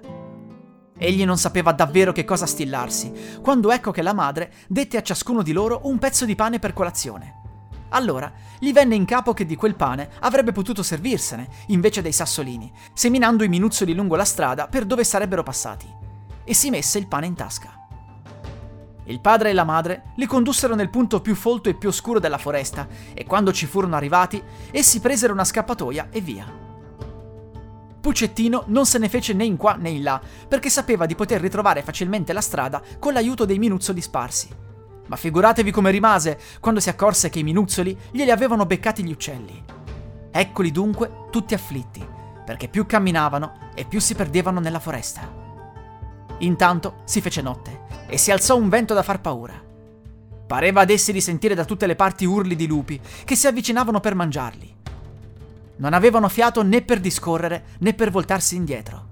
Egli 0.98 1.24
non 1.24 1.38
sapeva 1.38 1.72
davvero 1.72 2.12
che 2.12 2.24
cosa 2.24 2.46
stillarsi, 2.46 3.12
quando 3.42 3.72
ecco 3.72 3.90
che 3.90 4.02
la 4.02 4.12
madre 4.12 4.52
dette 4.68 4.96
a 4.96 5.02
ciascuno 5.02 5.42
di 5.42 5.52
loro 5.52 5.80
un 5.84 5.98
pezzo 5.98 6.24
di 6.24 6.36
pane 6.36 6.58
per 6.58 6.72
colazione. 6.72 7.40
Allora 7.90 8.30
gli 8.58 8.72
venne 8.72 8.94
in 8.94 9.04
capo 9.04 9.32
che 9.32 9.46
di 9.46 9.56
quel 9.56 9.74
pane 9.74 10.10
avrebbe 10.20 10.52
potuto 10.52 10.82
servirsene, 10.82 11.48
invece 11.68 12.02
dei 12.02 12.12
sassolini, 12.12 12.70
seminando 12.92 13.42
i 13.42 13.48
minuzzoli 13.48 13.94
lungo 13.94 14.16
la 14.16 14.24
strada 14.24 14.68
per 14.68 14.84
dove 14.84 15.04
sarebbero 15.04 15.42
passati, 15.42 15.86
e 16.44 16.54
si 16.54 16.70
messe 16.70 16.98
il 16.98 17.08
pane 17.08 17.26
in 17.26 17.34
tasca. 17.34 17.85
Il 19.08 19.20
padre 19.20 19.50
e 19.50 19.52
la 19.52 19.64
madre 19.64 20.12
li 20.16 20.26
condussero 20.26 20.74
nel 20.74 20.90
punto 20.90 21.20
più 21.20 21.36
folto 21.36 21.68
e 21.68 21.74
più 21.74 21.88
oscuro 21.88 22.18
della 22.18 22.38
foresta 22.38 22.88
e 23.14 23.24
quando 23.24 23.52
ci 23.52 23.66
furono 23.66 23.94
arrivati, 23.94 24.42
essi 24.72 24.98
presero 24.98 25.32
una 25.32 25.44
scappatoia 25.44 26.08
e 26.10 26.20
via. 26.20 26.64
Puccettino 28.00 28.64
non 28.66 28.84
se 28.84 28.98
ne 28.98 29.08
fece 29.08 29.32
né 29.32 29.44
in 29.44 29.56
qua 29.56 29.74
né 29.74 29.90
in 29.90 30.02
là, 30.02 30.20
perché 30.48 30.70
sapeva 30.70 31.06
di 31.06 31.14
poter 31.14 31.40
ritrovare 31.40 31.82
facilmente 31.82 32.32
la 32.32 32.40
strada 32.40 32.82
con 32.98 33.12
l'aiuto 33.12 33.44
dei 33.44 33.58
minuzzoli 33.58 34.00
sparsi. 34.00 34.48
Ma 35.06 35.14
figuratevi 35.16 35.70
come 35.70 35.92
rimase 35.92 36.38
quando 36.58 36.80
si 36.80 36.88
accorse 36.88 37.30
che 37.30 37.38
i 37.38 37.44
minuzzoli 37.44 37.96
glieli 38.10 38.30
avevano 38.32 38.66
beccati 38.66 39.04
gli 39.04 39.12
uccelli. 39.12 39.64
Eccoli 40.32 40.72
dunque 40.72 41.26
tutti 41.30 41.54
afflitti, 41.54 42.04
perché 42.44 42.68
più 42.68 42.86
camminavano 42.86 43.70
e 43.74 43.84
più 43.84 44.00
si 44.00 44.16
perdevano 44.16 44.58
nella 44.58 44.80
foresta. 44.80 45.45
Intanto 46.38 46.96
si 47.04 47.20
fece 47.20 47.40
notte 47.40 47.84
e 48.06 48.18
si 48.18 48.30
alzò 48.30 48.56
un 48.56 48.68
vento 48.68 48.92
da 48.92 49.02
far 49.02 49.20
paura. 49.20 49.54
Pareva 50.46 50.82
ad 50.82 50.90
essi 50.90 51.12
di 51.12 51.20
sentire 51.20 51.54
da 51.54 51.64
tutte 51.64 51.86
le 51.86 51.96
parti 51.96 52.24
urli 52.24 52.54
di 52.54 52.66
lupi 52.66 53.00
che 53.24 53.34
si 53.34 53.46
avvicinavano 53.46 54.00
per 54.00 54.14
mangiarli. 54.14 54.74
Non 55.76 55.92
avevano 55.92 56.28
fiato 56.28 56.62
né 56.62 56.82
per 56.82 57.00
discorrere 57.00 57.64
né 57.78 57.94
per 57.94 58.10
voltarsi 58.10 58.54
indietro. 58.54 59.08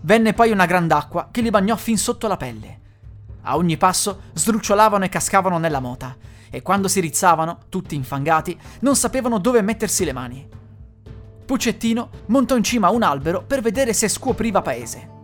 Venne 0.00 0.32
poi 0.32 0.50
una 0.50 0.66
grand'acqua 0.66 1.28
che 1.30 1.42
li 1.42 1.50
bagnò 1.50 1.76
fin 1.76 1.98
sotto 1.98 2.26
la 2.26 2.36
pelle. 2.36 2.80
A 3.42 3.56
ogni 3.56 3.76
passo 3.76 4.22
sdrucciolavano 4.32 5.04
e 5.04 5.08
cascavano 5.08 5.58
nella 5.58 5.80
mota, 5.80 6.16
e 6.50 6.62
quando 6.62 6.88
si 6.88 7.00
rizzavano, 7.00 7.60
tutti 7.68 7.94
infangati, 7.94 8.58
non 8.80 8.96
sapevano 8.96 9.38
dove 9.38 9.62
mettersi 9.62 10.04
le 10.04 10.12
mani. 10.12 10.48
Puccettino 11.44 12.10
montò 12.26 12.56
in 12.56 12.64
cima 12.64 12.88
a 12.88 12.92
un 12.92 13.02
albero 13.02 13.42
per 13.42 13.62
vedere 13.62 13.92
se 13.92 14.08
scopriva 14.08 14.60
paese 14.60 15.16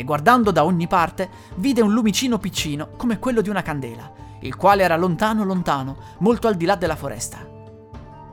e 0.00 0.04
guardando 0.04 0.50
da 0.50 0.64
ogni 0.64 0.86
parte 0.86 1.28
vide 1.56 1.82
un 1.82 1.92
lumicino 1.92 2.38
piccino 2.38 2.92
come 2.96 3.18
quello 3.18 3.42
di 3.42 3.50
una 3.50 3.60
candela, 3.60 4.10
il 4.40 4.56
quale 4.56 4.82
era 4.82 4.96
lontano 4.96 5.44
lontano, 5.44 5.98
molto 6.20 6.48
al 6.48 6.54
di 6.54 6.64
là 6.64 6.74
della 6.74 6.96
foresta. 6.96 7.46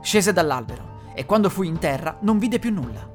Scese 0.00 0.32
dall'albero 0.32 1.12
e 1.12 1.26
quando 1.26 1.50
fu 1.50 1.62
in 1.62 1.78
terra 1.78 2.16
non 2.22 2.38
vide 2.38 2.58
più 2.58 2.72
nulla. 2.72 3.06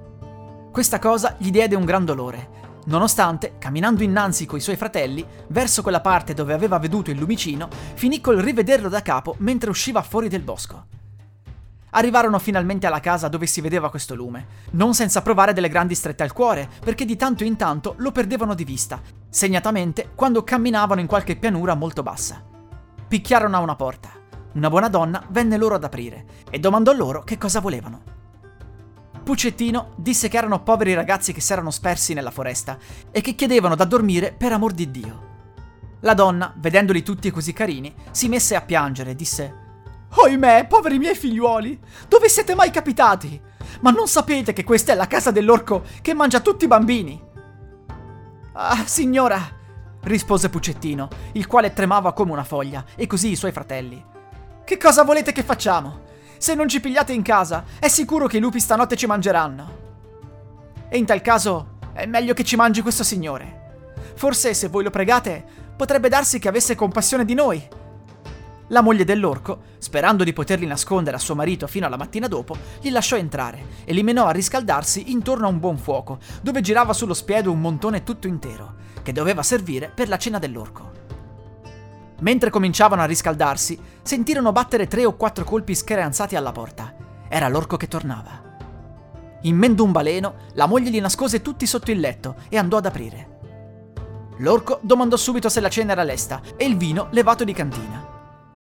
Questa 0.71 0.99
cosa 0.99 1.33
gli 1.39 1.49
diede 1.49 1.75
un 1.75 1.83
gran 1.83 2.05
dolore, 2.05 2.49
nonostante, 2.85 3.55
camminando 3.57 4.03
innanzi 4.03 4.45
coi 4.45 4.59
suoi 4.59 4.75
fratelli, 4.75 5.25
verso 5.47 5.81
quella 5.81 6.01
parte 6.01 6.35
dove 6.35 6.53
aveva 6.53 6.77
veduto 6.77 7.09
il 7.09 7.17
lumicino, 7.17 7.69
finì 7.95 8.21
col 8.21 8.37
rivederlo 8.37 8.87
da 8.87 9.01
capo 9.01 9.33
mentre 9.39 9.71
usciva 9.71 10.03
fuori 10.03 10.29
del 10.29 10.43
bosco. 10.43 10.92
Arrivarono 11.95 12.39
finalmente 12.39 12.87
alla 12.87 12.99
casa 12.99 13.27
dove 13.27 13.45
si 13.45 13.61
vedeva 13.61 13.91
questo 13.91 14.15
lume, 14.15 14.47
non 14.71 14.95
senza 14.95 15.21
provare 15.21 15.53
delle 15.53 15.69
grandi 15.69 15.93
strette 15.93 16.23
al 16.23 16.33
cuore, 16.33 16.67
perché 16.83 17.05
di 17.05 17.15
tanto 17.15 17.43
in 17.43 17.55
tanto 17.55 17.93
lo 17.97 18.11
perdevano 18.11 18.55
di 18.55 18.63
vista, 18.63 18.99
segnatamente 19.29 20.09
quando 20.15 20.43
camminavano 20.43 21.01
in 21.01 21.07
qualche 21.07 21.35
pianura 21.35 21.75
molto 21.75 22.01
bassa. 22.01 22.43
Picchiarono 23.07 23.57
a 23.57 23.59
una 23.59 23.75
porta. 23.75 24.09
Una 24.53 24.69
buona 24.69 24.87
donna 24.87 25.23
venne 25.29 25.55
loro 25.55 25.75
ad 25.75 25.83
aprire 25.83 26.25
e 26.49 26.59
domandò 26.59 26.93
loro 26.93 27.23
che 27.23 27.37
cosa 27.37 27.59
volevano. 27.59 28.01
Puccettino 29.23 29.91
disse 29.95 30.29
che 30.29 30.37
erano 30.37 30.63
poveri 30.63 30.95
ragazzi 30.95 31.31
che 31.31 31.41
si 31.41 31.53
erano 31.53 31.69
spersi 31.69 32.13
nella 32.13 32.31
foresta 32.31 32.77
e 33.11 33.21
che 33.21 33.35
chiedevano 33.35 33.75
da 33.75 33.85
dormire 33.85 34.33
per 34.35 34.51
amor 34.51 34.73
di 34.73 34.89
Dio. 34.89 35.31
La 36.01 36.15
donna, 36.15 36.51
vedendoli 36.57 37.03
tutti 37.03 37.29
così 37.29 37.53
carini, 37.53 37.93
si 38.09 38.27
messe 38.29 38.55
a 38.55 38.61
piangere 38.61 39.11
e 39.11 39.15
disse 39.15 39.61
Oimè, 40.15 40.67
poveri 40.67 40.99
miei 40.99 41.15
figliuoli, 41.15 41.79
dove 42.07 42.29
siete 42.29 42.53
mai 42.53 42.69
capitati? 42.69 43.41
Ma 43.79 43.89
non 43.89 44.07
sapete 44.07 44.53
che 44.53 44.63
questa 44.63 44.91
è 44.91 44.95
la 44.95 45.07
casa 45.07 45.31
dell'orco 45.31 45.83
che 46.01 46.13
mangia 46.13 46.39
tutti 46.39 46.65
i 46.65 46.67
bambini? 46.67 47.21
Ah, 48.53 48.83
signora, 48.85 49.41
rispose 50.03 50.49
Puccettino, 50.49 51.07
il 51.33 51.47
quale 51.47 51.73
tremava 51.73 52.13
come 52.13 52.31
una 52.31 52.43
foglia, 52.43 52.85
e 52.95 53.07
così 53.07 53.31
i 53.31 53.35
suoi 53.35 53.51
fratelli. 53.51 54.03
Che 54.63 54.77
cosa 54.77 55.03
volete 55.03 55.31
che 55.31 55.43
facciamo? 55.43 56.01
Se 56.37 56.53
non 56.53 56.67
ci 56.67 56.79
pigliate 56.79 57.11
in 57.11 57.23
casa, 57.23 57.65
è 57.79 57.87
sicuro 57.87 58.27
che 58.27 58.37
i 58.37 58.41
lupi 58.41 58.59
stanotte 58.59 58.95
ci 58.95 59.07
mangeranno. 59.07 59.81
E 60.89 60.97
in 60.97 61.05
tal 61.05 61.21
caso 61.21 61.79
è 61.91 62.05
meglio 62.05 62.33
che 62.33 62.43
ci 62.43 62.55
mangi 62.55 62.81
questo 62.81 63.03
signore. 63.03 63.93
Forse, 64.15 64.53
se 64.53 64.67
voi 64.67 64.83
lo 64.83 64.91
pregate, 64.91 65.43
potrebbe 65.75 66.07
darsi 66.07 66.37
che 66.37 66.47
avesse 66.47 66.75
compassione 66.75 67.25
di 67.25 67.33
noi 67.33 67.67
la 68.67 68.81
moglie 68.81 69.03
dell'orco, 69.03 69.61
sperando 69.77 70.23
di 70.23 70.33
poterli 70.33 70.65
nascondere 70.65 71.17
a 71.17 71.19
suo 71.19 71.35
marito 71.35 71.67
fino 71.67 71.85
alla 71.85 71.97
mattina 71.97 72.27
dopo, 72.27 72.55
li 72.81 72.89
lasciò 72.89 73.17
entrare 73.17 73.65
e 73.83 73.93
li 73.93 74.03
menò 74.03 74.25
a 74.25 74.31
riscaldarsi 74.31 75.11
intorno 75.11 75.45
a 75.45 75.49
un 75.49 75.59
buon 75.59 75.77
fuoco, 75.77 76.19
dove 76.41 76.61
girava 76.61 76.93
sullo 76.93 77.13
spiedo 77.13 77.51
un 77.51 77.59
montone 77.59 78.03
tutto 78.03 78.27
intero, 78.27 78.75
che 79.03 79.11
doveva 79.11 79.43
servire 79.43 79.91
per 79.93 80.07
la 80.07 80.17
cena 80.17 80.39
dell'orco. 80.39 80.91
Mentre 82.21 82.49
cominciavano 82.49 83.01
a 83.01 83.05
riscaldarsi, 83.05 83.77
sentirono 84.01 84.53
battere 84.53 84.87
tre 84.87 85.05
o 85.05 85.15
quattro 85.15 85.43
colpi 85.43 85.75
scheranzati 85.75 86.37
alla 86.37 86.53
porta. 86.53 86.93
Era 87.27 87.49
l'orco 87.49 87.75
che 87.75 87.89
tornava. 87.89 88.41
Immendo 89.41 89.83
un 89.83 89.91
baleno, 89.91 90.35
la 90.53 90.67
moglie 90.67 90.89
li 90.89 91.01
nascose 91.01 91.41
tutti 91.41 91.67
sotto 91.67 91.91
il 91.91 91.99
letto 91.99 92.35
e 92.47 92.57
andò 92.57 92.77
ad 92.77 92.85
aprire. 92.85 93.31
L'orco 94.37 94.79
domandò 94.81 95.17
subito 95.17 95.49
se 95.49 95.59
la 95.59 95.69
cena 95.69 95.91
era 95.91 96.03
lesta 96.03 96.41
e 96.55 96.65
il 96.65 96.77
vino 96.77 97.07
levato 97.11 97.43
di 97.43 97.53
cantina. 97.53 98.02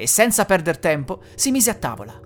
E 0.00 0.06
senza 0.06 0.44
perder 0.44 0.78
tempo 0.78 1.22
si 1.34 1.50
mise 1.50 1.70
a 1.70 1.74
tavola. 1.74 2.20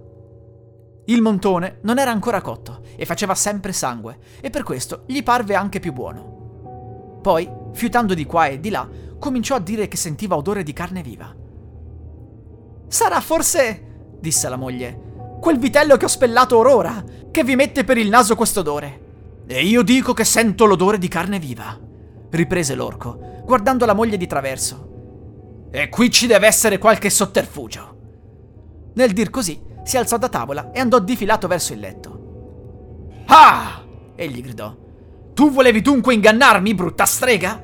Il 1.06 1.22
montone 1.22 1.78
non 1.84 1.98
era 1.98 2.10
ancora 2.10 2.42
cotto 2.42 2.82
e 2.96 3.06
faceva 3.06 3.34
sempre 3.34 3.72
sangue, 3.72 4.18
e 4.42 4.50
per 4.50 4.62
questo 4.62 5.04
gli 5.06 5.22
parve 5.22 5.54
anche 5.54 5.80
più 5.80 5.94
buono. 5.94 7.20
Poi, 7.22 7.50
fiutando 7.72 8.12
di 8.12 8.26
qua 8.26 8.48
e 8.48 8.60
di 8.60 8.68
là, 8.68 8.86
cominciò 9.18 9.54
a 9.54 9.60
dire 9.60 9.88
che 9.88 9.96
sentiva 9.96 10.36
odore 10.36 10.62
di 10.62 10.74
carne 10.74 11.00
viva. 11.00 11.34
Sarà 12.88 13.22
forse, 13.22 14.16
disse 14.20 14.50
la 14.50 14.56
moglie, 14.56 15.38
quel 15.40 15.58
vitello 15.58 15.96
che 15.96 16.04
ho 16.04 16.08
spellato 16.08 16.58
orora, 16.58 17.02
che 17.30 17.42
vi 17.42 17.56
mette 17.56 17.84
per 17.84 17.96
il 17.96 18.10
naso 18.10 18.36
quest'odore. 18.36 19.44
E 19.46 19.64
io 19.64 19.80
dico 19.80 20.12
che 20.12 20.24
sento 20.24 20.66
l'odore 20.66 20.98
di 20.98 21.08
carne 21.08 21.38
viva, 21.38 21.80
riprese 22.28 22.74
l'orco, 22.74 23.40
guardando 23.46 23.86
la 23.86 23.94
moglie 23.94 24.18
di 24.18 24.26
traverso. 24.26 24.90
E 25.74 25.88
qui 25.88 26.10
ci 26.10 26.26
deve 26.26 26.46
essere 26.46 26.76
qualche 26.76 27.08
sotterfugio. 27.08 27.96
Nel 28.94 29.12
dir 29.12 29.30
così, 29.30 29.58
si 29.84 29.96
alzò 29.96 30.18
da 30.18 30.28
tavola 30.28 30.70
e 30.70 30.80
andò 30.80 30.98
difilato 30.98 31.48
verso 31.48 31.72
il 31.72 31.80
letto. 31.80 33.22
Ah! 33.26 33.82
egli 34.14 34.42
gridò. 34.42 34.76
Tu 35.32 35.50
volevi 35.50 35.80
dunque 35.80 36.12
ingannarmi, 36.12 36.74
brutta 36.74 37.06
strega? 37.06 37.60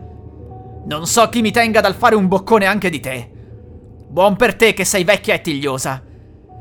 Non 0.87 1.07
so 1.07 1.29
chi 1.29 1.43
mi 1.43 1.50
tenga 1.50 1.83
dal 1.83 1.95
fare 1.95 2.15
un 2.15 2.29
boccone 2.29 2.65
anche 2.65 2.88
di 2.88 2.99
te. 2.99 3.31
Buon 4.09 4.37
per 4.37 4.57
te 4.57 4.73
che 4.73 4.87
sei 4.87 5.05
vecchia 5.05 5.35
e 5.35 5.43
tigliosa. 5.43 6.03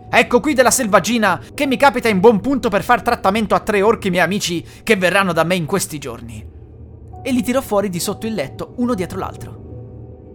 Ecco 0.09 0.41
qui 0.41 0.53
della 0.53 0.69
selvaggina 0.69 1.41
che 1.53 1.65
mi 1.65 1.77
capita 1.77 2.09
in 2.09 2.19
buon 2.19 2.41
punto 2.41 2.67
per 2.67 2.83
far 2.83 3.01
trattamento 3.01 3.55
a 3.55 3.61
tre 3.61 3.81
orchi 3.81 4.09
miei 4.09 4.23
amici 4.23 4.65
che 4.83 4.97
verranno 4.97 5.31
da 5.31 5.45
me 5.45 5.55
in 5.55 5.65
questi 5.65 5.97
giorni. 5.97 6.45
E 7.23 7.31
li 7.31 7.41
tirò 7.41 7.61
fuori 7.61 7.87
di 7.87 8.01
sotto 8.01 8.27
il 8.27 8.33
letto 8.33 8.73
uno 8.77 8.93
dietro 8.93 9.17
l'altro. 9.17 9.56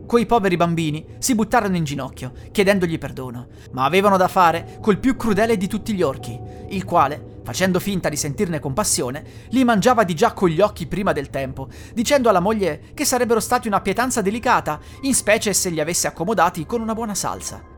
Quei 0.06 0.26
poveri 0.26 0.56
bambini 0.56 1.04
si 1.18 1.35
buttarono 1.35 1.76
in 1.76 1.85
ginocchio, 1.85 2.32
chiedendogli 2.50 2.99
perdono, 2.99 3.47
ma 3.71 3.85
avevano 3.85 4.16
da 4.16 4.28
fare 4.28 4.78
col 4.80 4.99
più 4.99 5.16
crudele 5.16 5.56
di 5.56 5.68
tutti 5.68 5.94
gli 5.94 6.02
orchi, 6.02 6.38
il 6.68 6.85
quale, 6.85 7.40
facendo 7.42 7.80
finta 7.80 8.09
di 8.09 8.16
sentirne 8.16 8.61
compassione, 8.61 9.25
li 9.50 9.64
mangiava 9.64 10.04
di 10.04 10.14
già 10.14 10.32
con 10.32 10.49
gli 10.49 10.61
occhi 10.61 10.87
prima 10.87 11.12
del 11.12 11.30
tempo, 11.30 11.68
dicendo 11.94 12.28
alla 12.28 12.40
moglie 12.40 12.90
che 12.92 13.04
sarebbero 13.04 13.40
stati 13.40 13.68
una 13.68 13.80
pietanza 13.80 14.21
delicata, 14.21 14.80
in 15.02 15.14
specie 15.14 15.54
se 15.54 15.71
li 15.71 15.80
avesse 15.80 16.09
accomodati 16.09 16.66
con 16.66 16.80
una 16.80 16.94
buona 16.94 17.14
salsa. 17.14 17.71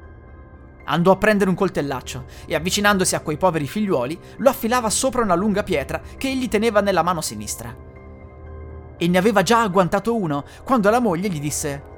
Andò 0.87 1.13
a 1.13 1.17
prendere 1.17 1.51
un 1.51 1.57
coltellaccio 1.57 2.25
e 2.47 2.55
avvicinandosi 2.55 3.15
a 3.15 3.21
quei 3.21 3.37
poveri 3.37 3.67
figliuoli 3.67 4.19
lo 4.39 4.51
affilava 4.51 4.91
sopra 4.91 5.23
una 5.23 5.35
lunga 5.35 5.63
pietra 5.63 6.01
che 6.19 6.29
egli 6.29 6.49
teneva 6.49 6.81
nella 6.81 7.03
mano 7.03 7.21
sinistra. 7.21 7.75
E 8.97 9.09
ne 9.09 9.19
aveva 9.19 9.43
già 9.43 9.63
agguantato 9.63 10.15
uno 10.15 10.45
quando 10.63 10.91
la 10.91 11.01
moglie 11.01 11.29
gli 11.29 11.41
disse 11.41 11.93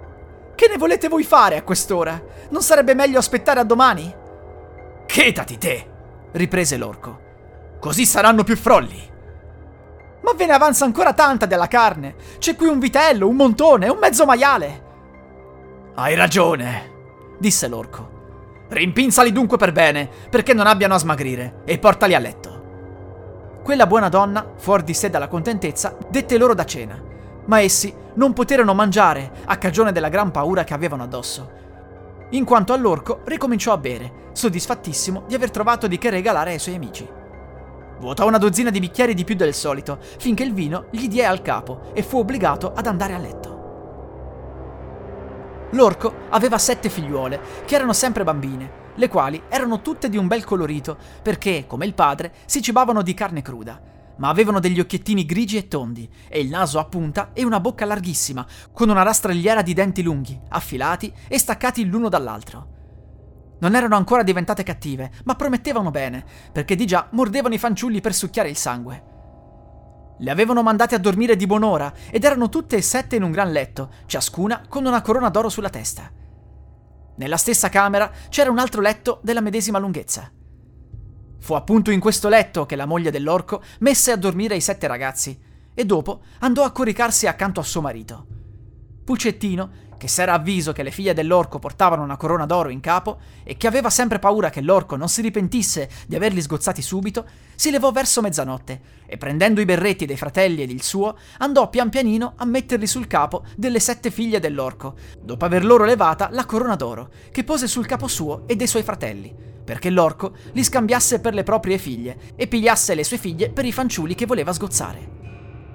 che 0.56 0.66
ne 0.68 0.78
volete 0.78 1.08
voi 1.08 1.22
fare 1.22 1.56
a 1.56 1.62
quest'ora? 1.62 2.20
Non 2.48 2.62
sarebbe 2.62 2.94
meglio 2.94 3.18
aspettare 3.18 3.60
a 3.60 3.64
domani? 3.64 4.12
Chetati 5.06 5.58
te, 5.58 5.86
riprese 6.32 6.76
l'orco. 6.76 7.20
Così 7.78 8.04
saranno 8.04 8.42
più 8.42 8.56
frolli. 8.56 9.14
Ma 10.22 10.32
ve 10.32 10.46
ne 10.46 10.54
avanza 10.54 10.84
ancora 10.84 11.12
tanta 11.12 11.46
della 11.46 11.68
carne. 11.68 12.16
C'è 12.38 12.56
qui 12.56 12.66
un 12.66 12.80
vitello, 12.80 13.28
un 13.28 13.36
montone, 13.36 13.88
un 13.88 13.98
mezzo 13.98 14.25
maiale. 14.25 14.84
Hai 15.94 16.14
ragione, 16.16 17.36
disse 17.38 17.68
l'orco. 17.68 18.14
Rimpinzali 18.68 19.30
dunque 19.30 19.58
per 19.58 19.70
bene, 19.72 20.08
perché 20.28 20.54
non 20.54 20.66
abbiano 20.66 20.94
a 20.94 20.98
smagrire, 20.98 21.60
e 21.64 21.78
portali 21.78 22.14
a 22.14 22.18
letto. 22.18 23.60
Quella 23.62 23.86
buona 23.86 24.08
donna, 24.08 24.54
fuori 24.56 24.84
di 24.84 24.94
sé 24.94 25.10
dalla 25.10 25.28
contentezza, 25.28 25.96
dette 26.08 26.38
loro 26.38 26.54
da 26.54 26.64
cena 26.64 27.05
ma 27.47 27.61
essi 27.61 27.95
non 28.15 28.33
poterono 28.33 28.75
mangiare 28.75 29.31
a 29.45 29.57
cagione 29.57 29.93
della 29.93 30.09
gran 30.09 30.31
paura 30.31 30.65
che 30.65 30.75
avevano 30.75 31.03
addosso. 31.03 31.65
In 32.31 32.45
quanto 32.45 32.73
all'orco, 32.73 33.21
ricominciò 33.25 33.73
a 33.73 33.79
bere, 33.79 34.31
soddisfattissimo 34.33 35.25
di 35.26 35.35
aver 35.35 35.50
trovato 35.50 35.87
di 35.87 35.99
che 35.99 36.11
regalare 36.11 36.53
ai 36.53 36.59
suoi 36.59 36.75
amici. 36.75 37.09
Vuotò 37.99 38.26
una 38.26 38.38
dozzina 38.38 38.71
di 38.71 38.81
bicchieri 38.81 39.15
di 39.15 39.25
più 39.25 39.35
del 39.35 39.55
solito, 39.55 39.99
finché 40.19 40.43
il 40.43 40.53
vino 40.53 40.87
gli 40.91 41.09
diè 41.09 41.25
al 41.25 41.43
capo 41.43 41.93
e 41.93 42.03
fu 42.03 42.19
obbligato 42.19 42.73
ad 42.75 42.87
andare 42.87 43.15
a 43.15 43.19
letto. 43.19 43.55
L'orco 45.71 46.12
aveva 46.31 46.59
sette 46.59 46.88
figliuole, 46.88 47.41
che 47.65 47.75
erano 47.75 47.93
sempre 47.93 48.25
bambine, 48.25 48.85
le 48.95 49.09
quali 49.09 49.43
erano 49.49 49.81
tutte 49.83 50.09
di 50.09 50.17
un 50.17 50.26
bel 50.26 50.45
colorito, 50.45 50.97
perché, 51.23 51.65
come 51.67 51.87
il 51.87 51.95
padre, 51.95 52.33
si 52.45 52.61
cibavano 52.61 53.03
di 53.03 53.15
carne 53.15 53.43
cruda 53.43 53.95
ma 54.16 54.28
avevano 54.28 54.61
degli 54.61 54.80
occhiettini 54.80 55.25
grigi 55.25 55.56
e 55.56 55.68
tondi, 55.68 56.08
e 56.28 56.40
il 56.40 56.49
naso 56.49 56.78
a 56.78 56.85
punta 56.85 57.30
e 57.32 57.44
una 57.44 57.61
bocca 57.61 57.85
larghissima, 57.85 58.46
con 58.73 58.88
una 58.88 59.02
rastrelliera 59.02 59.62
di 59.62 59.75
denti 59.75 60.02
lunghi, 60.02 60.40
affilati 60.49 61.12
e 61.28 61.38
staccati 61.38 61.87
l'uno 61.87 62.08
dall'altro. 62.08 62.75
Non 63.58 63.75
erano 63.75 63.96
ancora 63.96 64.23
diventate 64.23 64.62
cattive, 64.62 65.11
ma 65.25 65.35
promettevano 65.35 65.90
bene, 65.90 66.25
perché 66.52 66.76
di 66.76 66.87
già 66.87 67.08
mordevano 67.12 67.54
i 67.54 67.58
fanciulli 67.58 68.00
per 68.00 68.14
succhiare 68.14 68.50
il 68.50 68.56
sangue. 68.56 69.14
Le 70.18 70.30
avevano 70.30 70.62
mandate 70.62 70.94
a 70.94 70.99
dormire 70.99 71.37
di 71.37 71.46
buon'ora 71.46 71.92
ed 72.11 72.25
erano 72.25 72.49
tutte 72.49 72.76
e 72.76 72.82
sette 72.82 73.16
in 73.16 73.23
un 73.23 73.30
gran 73.30 73.50
letto, 73.52 73.90
ciascuna 74.06 74.64
con 74.68 74.87
una 74.87 75.02
corona 75.02 75.28
d'oro 75.28 75.49
sulla 75.49 75.70
testa. 75.70 76.11
Nella 77.16 77.37
stessa 77.37 77.68
camera 77.68 78.11
c'era 78.28 78.50
un 78.50 78.58
altro 78.58 78.80
letto 78.80 79.20
della 79.23 79.40
medesima 79.40 79.78
lunghezza. 79.78 80.30
Fu 81.38 81.55
appunto 81.55 81.90
in 81.90 82.00
questo 82.00 82.28
letto 82.28 82.66
che 82.66 82.76
la 82.76 82.87
moglie 82.87 83.11
dell'orco 83.11 83.62
messe 83.81 84.11
a 84.11 84.16
dormire 84.16 84.57
i 84.57 84.61
sette 84.61 84.87
ragazzi 84.87 85.38
e 85.75 85.85
dopo 85.85 86.23
andò 86.40 86.64
a 86.64 86.73
coricarsi 86.73 87.26
accanto 87.26 87.61
a 87.61 87.64
suo 87.64 87.81
marito. 87.81 88.26
Pucettino, 89.05 89.85
che 89.97 90.09
s'era 90.09 90.35
avviso 90.35 90.73
che 90.73 90.83
le 90.83 90.90
figlie 90.90 91.14
dell'orco 91.14 91.59
portavano 91.59 92.02
una 92.02 92.16
corona 92.16 92.47
d'oro 92.47 92.69
in 92.69 92.81
capo 92.81 93.19
e 93.45 93.57
che 93.57 93.66
aveva 93.66 93.90
sempre 93.90 94.19
paura 94.19 94.50
che 94.50 94.61
l'orco 94.61 94.97
non 94.97 95.09
si 95.09 95.23
ripentisse 95.23 95.88
di 96.07 96.16
averli 96.16 96.43
sgozzati 96.43 96.83
subito, 96.83 97.26
si 97.55 97.71
levò 97.71 97.93
verso 97.93 98.21
mezzanotte 98.21 98.81
e 99.07 99.16
prendendo 99.16 99.61
i 99.61 99.64
berretti 99.64 100.07
dei 100.07 100.16
fratelli 100.16 100.62
ed 100.62 100.71
il 100.71 100.83
suo, 100.83 101.16
andò 101.38 101.69
pian 101.71 101.88
pianino 101.88 102.35
a 102.37 102.45
metterli 102.45 102.87
sul 102.87 103.07
capo 103.07 103.45
delle 103.57 103.81
sette 103.81 104.11
figlie 104.11 104.40
dell'orco, 104.40 104.95
dopo 105.21 105.45
aver 105.45 105.64
loro 105.64 105.85
levata 105.85 106.28
la 106.33 106.45
corona 106.45 106.76
d'oro, 106.76 107.11
che 107.31 107.45
pose 107.45 107.66
sul 107.66 107.87
capo 107.87 108.09
suo 108.09 108.43
e 108.47 108.57
dei 108.57 108.66
suoi 108.66 108.83
fratelli 108.83 109.55
perché 109.66 109.90
l'orco 109.90 110.32
li 110.52 110.64
scambiasse 110.64 111.20
per 111.20 111.35
le 111.35 111.42
proprie 111.42 111.76
figlie 111.76 112.16
e 112.37 112.46
pigliasse 112.46 112.94
le 112.94 113.04
sue 113.04 113.18
figlie 113.18 113.50
per 113.50 113.66
i 113.66 113.73
fanciulli 113.73 114.14
che 114.14 114.25
voleva 114.25 114.54
sgozzare. 114.54 115.14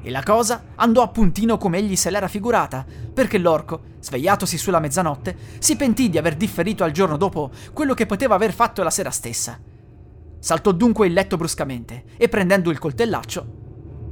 E 0.02 0.10
la 0.10 0.24
cosa 0.24 0.70
andò 0.76 1.04
a 1.04 1.10
puntino 1.10 1.60
come 1.60 1.78
egli 1.78 1.96
se 1.96 2.10
l'era 2.10 2.28
figurata, 2.28 2.84
perché 3.14 3.38
l'orco, 3.38 3.82
svegliatosi 4.00 4.58
sulla 4.58 4.80
mezzanotte, 4.80 5.38
si 5.60 5.76
pentì 5.76 6.10
di 6.10 6.18
aver 6.18 6.36
differito 6.36 6.84
al 6.84 6.92
giorno 6.92 7.18
dopo 7.18 7.52
quello 7.74 7.94
che 7.94 8.08
poteva 8.08 8.34
aver 8.34 8.54
fatto 8.54 8.82
la 8.82 8.90
sera 8.90 9.12
stessa. 9.12 9.60
Saltò 10.40 10.72
dunque 10.72 11.06
il 11.06 11.14
letto 11.14 11.38
bruscamente 11.38 12.06
e 12.18 12.28
prendendo 12.30 12.72
il 12.72 12.80
coltellaccio 12.80 13.62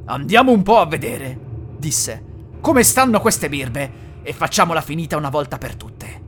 Andiamo 0.10 0.52
un 0.52 0.64
po' 0.64 0.80
a 0.80 0.88
vedere, 0.88 1.38
disse, 1.78 2.24
come 2.62 2.82
stanno 2.82 3.22
queste 3.22 3.48
birbe 3.48 3.92
e 4.24 4.34
facciamola 4.34 4.82
finita 4.82 5.16
una 5.16 5.30
volta 5.30 5.60
per 5.60 5.76
tutte. 5.76 6.22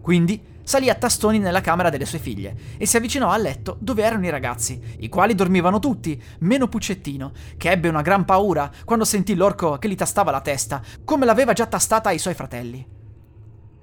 Quindi 0.00 0.42
salì 0.66 0.90
a 0.90 0.96
tastoni 0.96 1.38
nella 1.38 1.60
camera 1.60 1.90
delle 1.90 2.04
sue 2.04 2.18
figlie 2.18 2.56
e 2.76 2.86
si 2.86 2.96
avvicinò 2.96 3.30
al 3.30 3.40
letto 3.40 3.76
dove 3.78 4.02
erano 4.02 4.26
i 4.26 4.30
ragazzi, 4.30 4.82
i 4.98 5.08
quali 5.08 5.36
dormivano 5.36 5.78
tutti, 5.78 6.20
meno 6.40 6.66
Puccettino, 6.66 7.30
che 7.56 7.70
ebbe 7.70 7.88
una 7.88 8.02
gran 8.02 8.24
paura 8.24 8.68
quando 8.84 9.04
sentì 9.04 9.36
l'orco 9.36 9.78
che 9.78 9.88
gli 9.88 9.94
tastava 9.94 10.32
la 10.32 10.40
testa, 10.40 10.82
come 11.04 11.24
l'aveva 11.24 11.52
già 11.52 11.66
tastata 11.66 12.08
ai 12.08 12.18
suoi 12.18 12.34
fratelli. 12.34 12.84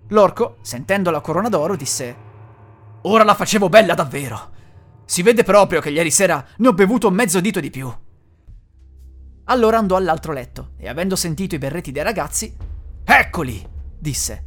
L'orco, 0.09 0.57
sentendo 0.61 1.09
la 1.09 1.21
corona 1.21 1.47
d'oro, 1.47 1.77
disse: 1.77 2.15
Ora 3.03 3.23
la 3.23 3.33
facevo 3.33 3.69
bella 3.69 3.93
davvero. 3.93 4.51
Si 5.05 5.21
vede 5.21 5.43
proprio 5.43 5.79
che 5.79 5.89
ieri 5.89 6.11
sera 6.11 6.45
ne 6.57 6.67
ho 6.67 6.73
bevuto 6.73 7.09
mezzo 7.09 7.39
dito 7.39 7.61
di 7.61 7.69
più. 7.69 7.91
Allora 9.45 9.77
andò 9.77 9.95
all'altro 9.95 10.33
letto 10.33 10.71
e, 10.77 10.89
avendo 10.89 11.15
sentito 11.15 11.55
i 11.55 11.59
berretti 11.59 11.93
dei 11.93 12.03
ragazzi, 12.03 12.53
Eccoli! 13.05 13.65
disse. 13.97 14.45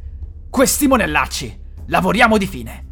Questi 0.51 0.87
monellacci! 0.87 1.65
Lavoriamo 1.89 2.37
di 2.37 2.47
fine. 2.47 2.85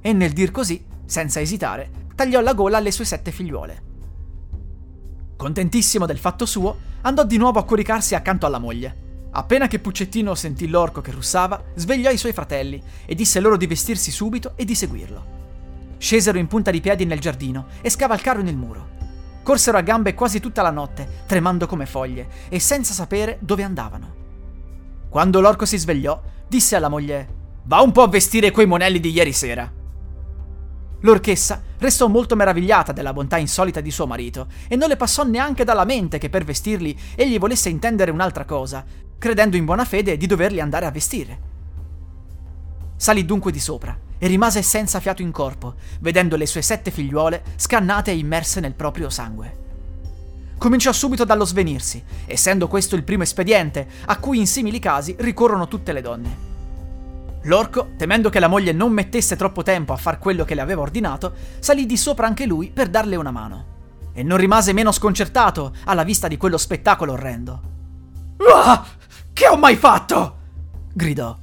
E 0.00 0.12
nel 0.12 0.30
dir 0.30 0.52
così, 0.52 0.84
senza 1.06 1.40
esitare, 1.40 2.06
tagliò 2.14 2.40
la 2.40 2.54
gola 2.54 2.76
alle 2.76 2.92
sue 2.92 3.04
sette 3.04 3.32
figliuole. 3.32 3.82
Contentissimo 5.36 6.06
del 6.06 6.18
fatto 6.18 6.46
suo, 6.46 6.76
andò 7.00 7.24
di 7.24 7.36
nuovo 7.36 7.58
a 7.58 7.64
coricarsi 7.64 8.14
accanto 8.14 8.46
alla 8.46 8.58
moglie. 8.60 9.28
Appena 9.32 9.66
che 9.66 9.80
Puccettino 9.80 10.36
sentì 10.36 10.68
l'orco 10.68 11.00
che 11.00 11.10
russava, 11.10 11.60
svegliò 11.74 12.10
i 12.10 12.16
suoi 12.16 12.32
fratelli 12.32 12.80
e 13.06 13.16
disse 13.16 13.40
loro 13.40 13.56
di 13.56 13.66
vestirsi 13.66 14.12
subito 14.12 14.52
e 14.54 14.64
di 14.64 14.76
seguirlo. 14.76 15.38
Scesero 15.98 16.38
in 16.38 16.46
punta 16.46 16.70
di 16.70 16.80
piedi 16.80 17.04
nel 17.04 17.18
giardino 17.18 17.66
e 17.80 17.90
scavalcarono 17.90 18.48
il 18.48 18.56
muro. 18.56 18.88
Corsero 19.42 19.78
a 19.78 19.82
gambe 19.82 20.14
quasi 20.14 20.38
tutta 20.38 20.62
la 20.62 20.70
notte, 20.70 21.24
tremando 21.26 21.66
come 21.66 21.86
foglie 21.86 22.28
e 22.50 22.60
senza 22.60 22.92
sapere 22.92 23.38
dove 23.40 23.64
andavano. 23.64 24.14
Quando 25.08 25.40
l'orco 25.40 25.64
si 25.64 25.76
svegliò, 25.76 26.20
disse 26.46 26.76
alla 26.76 26.88
moglie: 26.88 27.38
Va 27.64 27.80
un 27.80 27.92
po' 27.92 28.02
a 28.02 28.08
vestire 28.08 28.50
quei 28.50 28.66
monelli 28.66 29.00
di 29.00 29.10
ieri 29.10 29.32
sera. 29.32 29.70
L'orchessa 31.02 31.62
restò 31.78 32.08
molto 32.08 32.36
meravigliata 32.36 32.92
della 32.92 33.12
bontà 33.12 33.38
insolita 33.38 33.80
di 33.80 33.90
suo 33.90 34.06
marito 34.06 34.48
e 34.68 34.76
non 34.76 34.88
le 34.88 34.96
passò 34.96 35.22
neanche 35.24 35.64
dalla 35.64 35.84
mente 35.84 36.18
che 36.18 36.28
per 36.28 36.44
vestirli 36.44 36.98
egli 37.14 37.38
volesse 37.38 37.70
intendere 37.70 38.10
un'altra 38.10 38.44
cosa, 38.44 38.84
credendo 39.18 39.56
in 39.56 39.64
buona 39.64 39.84
fede 39.84 40.16
di 40.16 40.26
doverli 40.26 40.60
andare 40.60 40.86
a 40.86 40.90
vestire. 40.90 41.48
Salì 42.96 43.24
dunque 43.24 43.50
di 43.50 43.60
sopra 43.60 43.96
e 44.18 44.26
rimase 44.26 44.60
senza 44.60 45.00
fiato 45.00 45.22
in 45.22 45.30
corpo, 45.30 45.74
vedendo 46.00 46.36
le 46.36 46.44
sue 46.44 46.60
sette 46.60 46.90
figliuole 46.90 47.42
scannate 47.56 48.10
e 48.10 48.18
immerse 48.18 48.60
nel 48.60 48.74
proprio 48.74 49.08
sangue. 49.08 49.56
Cominciò 50.58 50.92
subito 50.92 51.24
dallo 51.24 51.46
svenirsi, 51.46 52.04
essendo 52.26 52.68
questo 52.68 52.94
il 52.94 53.04
primo 53.04 53.22
espediente 53.22 53.88
a 54.04 54.18
cui 54.18 54.36
in 54.38 54.46
simili 54.46 54.78
casi 54.78 55.16
ricorrono 55.18 55.66
tutte 55.66 55.94
le 55.94 56.02
donne. 56.02 56.49
L'orco, 57.44 57.92
temendo 57.96 58.28
che 58.28 58.40
la 58.40 58.48
moglie 58.48 58.72
non 58.72 58.92
mettesse 58.92 59.36
troppo 59.36 59.62
tempo 59.62 59.92
a 59.92 59.96
far 59.96 60.18
quello 60.18 60.44
che 60.44 60.54
le 60.54 60.60
aveva 60.60 60.82
ordinato, 60.82 61.34
salì 61.58 61.86
di 61.86 61.96
sopra 61.96 62.26
anche 62.26 62.46
lui 62.46 62.70
per 62.70 62.88
darle 62.88 63.16
una 63.16 63.30
mano. 63.30 63.66
E 64.12 64.22
non 64.22 64.38
rimase 64.38 64.72
meno 64.72 64.92
sconcertato 64.92 65.72
alla 65.84 66.02
vista 66.02 66.28
di 66.28 66.36
quello 66.36 66.58
spettacolo 66.58 67.12
orrendo. 67.12 67.62
Ah! 68.54 68.84
Che 69.32 69.46
ho 69.48 69.56
mai 69.56 69.76
fatto? 69.76 70.36
gridò. 70.92 71.36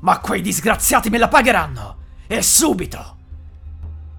Ma 0.00 0.18
quei 0.18 0.42
disgraziati 0.42 1.08
me 1.08 1.18
la 1.18 1.28
pagheranno! 1.28 1.96
E 2.26 2.42
subito! 2.42 3.16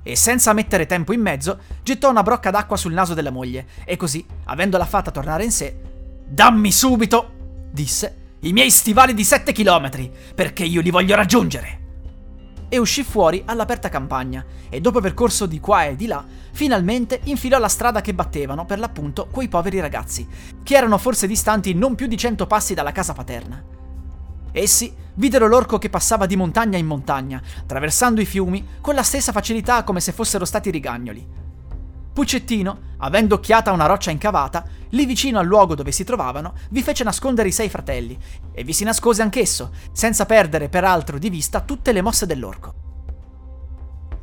E 0.02 0.16
senza 0.16 0.54
mettere 0.54 0.86
tempo 0.86 1.14
in 1.14 1.22
mezzo, 1.22 1.60
gettò 1.84 2.10
una 2.10 2.24
brocca 2.24 2.52
d'acqua 2.52 2.76
sul 2.76 2.94
naso 2.94 3.14
della 3.14 3.32
moglie 3.32 3.68
e 3.86 3.96
così, 3.98 4.26
avendola 4.46 4.86
fatta 4.86 5.12
tornare 5.12 5.44
in 5.44 5.52
sé, 5.52 5.80
Dammi 6.26 6.72
subito, 6.72 7.70
disse, 7.72 8.23
i 8.44 8.52
miei 8.52 8.72
stivali 8.72 9.14
di 9.14 9.24
sette 9.24 9.54
chilometri, 9.54 10.12
perché 10.36 10.66
io 10.66 10.82
li 10.82 10.90
voglio 10.90 11.16
raggiungere. 11.16 11.80
E 12.68 12.78
uscì 12.78 13.04
fuori 13.04 13.42
all'aperta 13.46 13.88
campagna 13.88 14.44
e 14.70 14.82
dopo 14.82 14.98
aver 14.98 15.14
corso 15.14 15.46
di 15.46 15.60
qua 15.60 15.86
e 15.86 15.96
di 15.96 16.08
là, 16.08 16.26
finalmente 16.52 17.22
infilò 17.26 17.58
la 17.58 17.70
strada 17.70 18.02
che 18.02 18.14
battevano 18.14 18.66
per 18.66 18.80
l'appunto 18.80 19.28
quei 19.32 19.48
poveri 19.48 19.80
ragazzi, 19.80 20.28
che 20.62 20.76
erano 20.76 20.98
forse 20.98 21.26
distanti 21.26 21.74
non 21.74 21.96
più 21.96 22.08
di 22.08 22.18
cento 22.18 22.46
passi 22.46 22.74
dalla 22.74 22.92
casa 22.92 23.14
paterna. 23.14 23.64
Essi 24.52 24.94
videro 25.16 25.48
l'orco 25.48 25.78
che 25.78 25.90
passava 25.90 26.26
di 26.26 26.36
montagna 26.36 26.78
in 26.78 26.86
montagna, 26.86 27.42
attraversando 27.60 28.20
i 28.20 28.26
fiumi 28.26 28.68
con 28.82 28.94
la 28.94 29.04
stessa 29.04 29.32
facilità 29.32 29.84
come 29.84 30.02
se 30.02 30.12
fossero 30.12 30.44
stati 30.44 30.70
rigagnoli. 30.70 31.43
Puccettino, 32.14 32.80
avendo 32.98 33.36
occhiata 33.36 33.72
una 33.72 33.88
roccia 33.88 34.12
incavata, 34.12 34.64
lì 34.90 35.06
vicino 35.06 35.40
al 35.40 35.48
luogo 35.48 35.74
dove 35.74 35.92
si 35.92 36.04
trovavano, 36.04 36.54
vi 36.70 36.84
fece 36.84 37.04
nascondere 37.04 37.48
i 37.48 37.52
sei 37.52 37.70
fratelli 37.70 38.16
e 38.52 38.64
vi 38.64 38.72
si 38.72 38.84
nascose 38.84 39.24
anch'esso, 39.24 39.72
senza 39.92 40.28
perdere 40.28 40.70
peraltro 40.70 41.18
di 41.18 41.32
vista 41.32 41.62
tutte 41.62 41.92
le 41.92 42.04
mosse 42.04 42.28
dell'orco. 42.28 42.76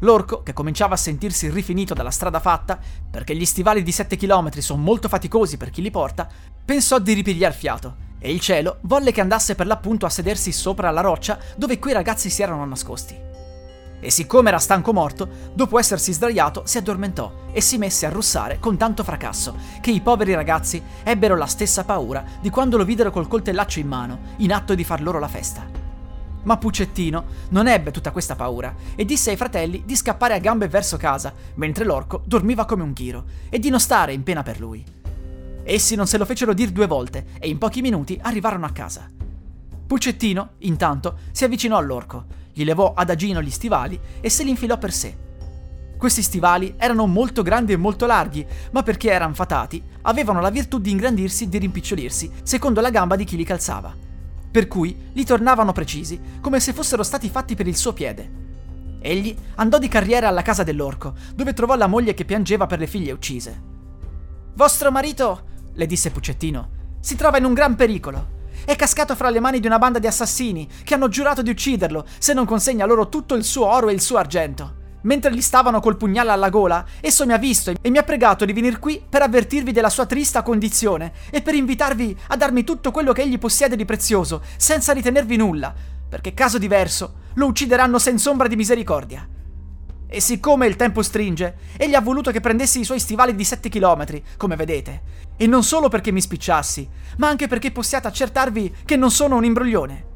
L'orco, 0.02 0.42
che 0.44 0.52
cominciava 0.52 0.94
a 0.94 0.99
sentirsi 0.99 1.50
rifinito 1.50 1.92
dalla 1.92 2.12
strada 2.12 2.38
fatta, 2.38 2.78
perché 3.11 3.35
gli 3.35 3.44
stivali 3.44 3.82
di 3.82 3.90
7 3.90 4.16
km 4.16 4.50
sono 4.61 4.80
molto 4.80 5.09
faticosi 5.09 5.56
per 5.56 5.70
chi 5.70 5.82
li 5.82 5.90
porta, 5.90 6.28
pensò 6.64 7.00
di 7.00 7.12
ripigliar 7.12 7.52
fiato, 7.52 8.09
e 8.20 8.30
il 8.30 8.38
cielo 8.38 8.78
volle 8.82 9.11
che 9.11 9.20
andasse 9.20 9.56
per 9.56 9.66
l'appunto 9.66 10.06
a 10.06 10.11
sedersi 10.11 10.52
sopra 10.52 10.90
la 10.90 11.00
roccia 11.00 11.38
dove 11.56 11.80
quei 11.80 11.92
ragazzi 11.92 12.30
si 12.30 12.40
erano 12.40 12.64
nascosti. 12.64 13.30
E 14.01 14.11
siccome 14.11 14.49
era 14.49 14.59
stanco 14.59 14.93
morto, 14.93 15.29
dopo 15.53 15.79
essersi 15.79 16.13
sdraiato, 16.13 16.63
si 16.65 16.79
addormentò 16.79 17.49
e 17.53 17.61
si 17.61 17.77
messe 17.77 18.07
a 18.07 18.11
russare 18.11 18.59
con 18.59 18.77
tanto 18.77 19.05
fracasso 19.05 19.57
che 19.81 19.91
i 19.91 20.01
poveri 20.01 20.35
ragazzi 20.35 20.83
ebbero 21.03 21.37
la 21.37 21.47
stessa 21.47 21.85
paura 21.85 22.25
di 22.41 22.49
quando 22.49 22.79
lo 22.79 22.85
videro 22.85 23.11
col 23.11 23.29
coltellaccio 23.29 23.79
in 23.79 23.89
mano, 23.89 24.19
in 24.39 24.53
atto 24.53 24.75
di 24.75 24.85
far 24.85 25.03
loro 25.03 25.19
la 25.19 25.29
festa. 25.29 25.79
Ma 26.43 26.57
Puccettino 26.57 27.25
non 27.51 27.69
ebbe 27.69 27.91
tutta 27.91 28.13
questa 28.13 28.35
paura 28.35 28.75
e 28.95 29.05
disse 29.05 29.31
ai 29.31 29.37
fratelli 29.37 29.83
di 29.85 29.95
scappare 29.95 30.33
a 30.35 30.39
gambe 30.39 30.69
verso 30.69 30.97
casa, 30.97 31.35
mentre 31.57 31.85
l'orco 31.85 32.23
dormiva 32.25 32.65
come 32.65 32.83
un 32.83 32.93
ghiro, 32.93 33.25
e 33.51 33.59
di 33.59 33.69
non 33.69 33.81
stare 33.81 34.15
in 34.15 34.23
pena 34.23 34.43
per 34.43 34.59
lui. 34.59 34.83
Essi 35.63 35.95
non 35.95 36.07
se 36.07 36.17
lo 36.17 36.25
fecero 36.25 36.55
dir 36.55 36.71
due 36.71 36.87
volte 36.87 37.27
e 37.39 37.49
in 37.49 37.59
pochi 37.59 37.83
minuti 37.83 38.19
arrivarono 38.23 38.65
a 38.65 38.71
casa. 38.71 39.09
Puccettino, 39.87 40.53
intanto, 40.59 41.19
si 41.33 41.45
avvicinò 41.45 41.77
all'orco, 41.77 42.25
gli 42.61 42.64
levò 42.64 42.92
adagino 42.94 43.40
gli 43.40 43.51
stivali 43.51 43.99
e 44.20 44.29
se 44.29 44.44
li 44.44 44.51
infilò 44.51 44.77
per 44.77 44.92
sé. 44.92 45.16
Questi 45.96 46.23
stivali 46.23 46.75
erano 46.77 47.07
molto 47.07 47.42
grandi 47.42 47.73
e 47.73 47.77
molto 47.77 48.07
larghi, 48.07 48.46
ma 48.73 48.83
perché 48.83 49.11
erano 49.11 49.35
fatati, 49.35 49.83
avevano 50.03 50.40
la 50.40 50.51
virtù 50.51 50.79
di 50.79 50.90
ingrandirsi 50.90 51.44
e 51.44 51.49
di 51.49 51.59
rimpicciolirsi, 51.59 52.31
secondo 52.42 52.81
la 52.81 52.90
gamba 52.90 53.16
di 53.16 53.25
chi 53.25 53.37
li 53.37 53.44
calzava 53.44 54.09
per 54.51 54.66
cui 54.66 55.11
gli 55.12 55.23
tornavano 55.23 55.73
precisi, 55.73 56.20
come 56.40 56.59
se 56.59 56.73
fossero 56.73 57.03
stati 57.03 57.29
fatti 57.29 57.55
per 57.55 57.68
il 57.68 57.77
suo 57.77 57.92
piede. 57.92 58.49
Egli 59.01 59.35
andò 59.57 59.79
di 59.79 59.88
carriera 59.88 60.29
alla 60.29 60.42
casa 60.42 60.64
dell'orco, 60.64 61.14
dove 61.35 61.53
trovò 61.53 61.77
la 61.77 61.87
moglie 61.87 62.14
che 62.14 62.25
piangeva 62.25 62.66
per 62.66 62.81
le 62.81 62.87
figlie 62.87 63.12
uccise. 63.12 63.62
Vostro 64.55 64.90
marito, 64.90 65.42
le 65.73 65.87
disse 65.87 66.11
Puccettino, 66.11 66.70
si 67.01 67.14
trova 67.16 67.38
in 67.38 67.44
un 67.44 67.55
gran 67.55 67.77
pericolo. 67.77 68.38
È 68.64 68.77
cascato 68.77 69.14
fra 69.16 69.31
le 69.31 69.40
mani 69.40 69.59
di 69.59 69.66
una 69.66 69.79
banda 69.79 69.99
di 69.99 70.07
assassini 70.07 70.68
che 70.85 70.94
hanno 70.94 71.09
giurato 71.09 71.42
di 71.42 71.51
ucciderlo 71.51 72.05
se 72.18 72.33
non 72.33 72.44
consegna 72.44 72.85
loro 72.85 73.09
tutto 73.09 73.35
il 73.35 73.44
suo 73.44 73.66
oro 73.66 73.88
e 73.88 73.92
il 73.92 74.01
suo 74.01 74.18
argento. 74.18 74.79
Mentre 75.03 75.35
gli 75.35 75.40
stavano 75.40 75.81
col 75.81 75.96
pugnale 75.96 76.31
alla 76.31 76.51
gola, 76.51 76.85
esso 77.01 77.25
mi 77.25 77.33
ha 77.33 77.38
visto 77.38 77.73
e 77.81 77.90
mi 77.90 77.96
ha 77.96 78.03
pregato 78.03 78.44
di 78.44 78.53
venir 78.53 78.79
qui 78.79 79.03
per 79.09 79.23
avvertirvi 79.23 79.73
della 79.73 79.88
sua 79.88 80.05
trista 80.05 80.42
condizione 80.42 81.12
e 81.31 81.40
per 81.40 81.55
invitarvi 81.55 82.16
a 82.29 82.37
darmi 82.37 82.64
tutto 82.64 82.90
quello 82.90 83.12
che 83.12 83.23
egli 83.23 83.38
possiede 83.38 83.77
di 83.77 83.87
prezioso, 83.87 84.42
senza 84.57 84.92
ritenervi 84.92 85.37
nulla, 85.37 85.73
perché 86.09 86.35
caso 86.35 86.59
diverso 86.59 87.14
lo 87.35 87.46
uccideranno 87.46 87.99
senza 87.99 88.29
ombra 88.29 88.46
di 88.46 88.57
misericordia. 88.57 89.27
E 90.12 90.20
siccome 90.20 90.66
il 90.66 90.75
tempo 90.75 91.03
stringe, 91.03 91.55
egli 91.77 91.94
ha 91.94 92.01
voluto 92.01 92.33
che 92.33 92.40
prendessi 92.40 92.81
i 92.81 92.85
suoi 92.85 92.99
stivali 92.99 93.33
di 93.37 93.44
sette 93.44 93.68
chilometri, 93.68 94.20
come 94.37 94.57
vedete, 94.57 95.03
e 95.37 95.46
non 95.46 95.62
solo 95.62 95.88
perché 95.88 96.11
mi 96.11 96.20
spicciassi, 96.20 96.88
ma 97.18 97.29
anche 97.29 97.46
perché 97.46 97.70
possiate 97.70 98.09
accertarvi 98.09 98.75
che 98.85 98.96
non 98.96 99.12
sono 99.12 99.37
un 99.37 99.44
imbroglione. 99.44 100.07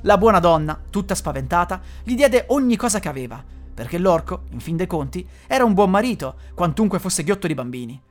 La 0.00 0.18
buona 0.18 0.40
donna, 0.40 0.76
tutta 0.90 1.14
spaventata, 1.14 1.80
gli 2.02 2.16
diede 2.16 2.46
ogni 2.48 2.74
cosa 2.74 2.98
che 2.98 3.08
aveva, 3.08 3.40
perché 3.72 3.96
l'orco, 3.96 4.42
in 4.50 4.58
fin 4.58 4.76
dei 4.76 4.88
conti, 4.88 5.24
era 5.46 5.62
un 5.62 5.72
buon 5.72 5.90
marito, 5.90 6.34
quantunque 6.52 6.98
fosse 6.98 7.22
ghiotto 7.22 7.46
di 7.46 7.54
bambini. 7.54 8.02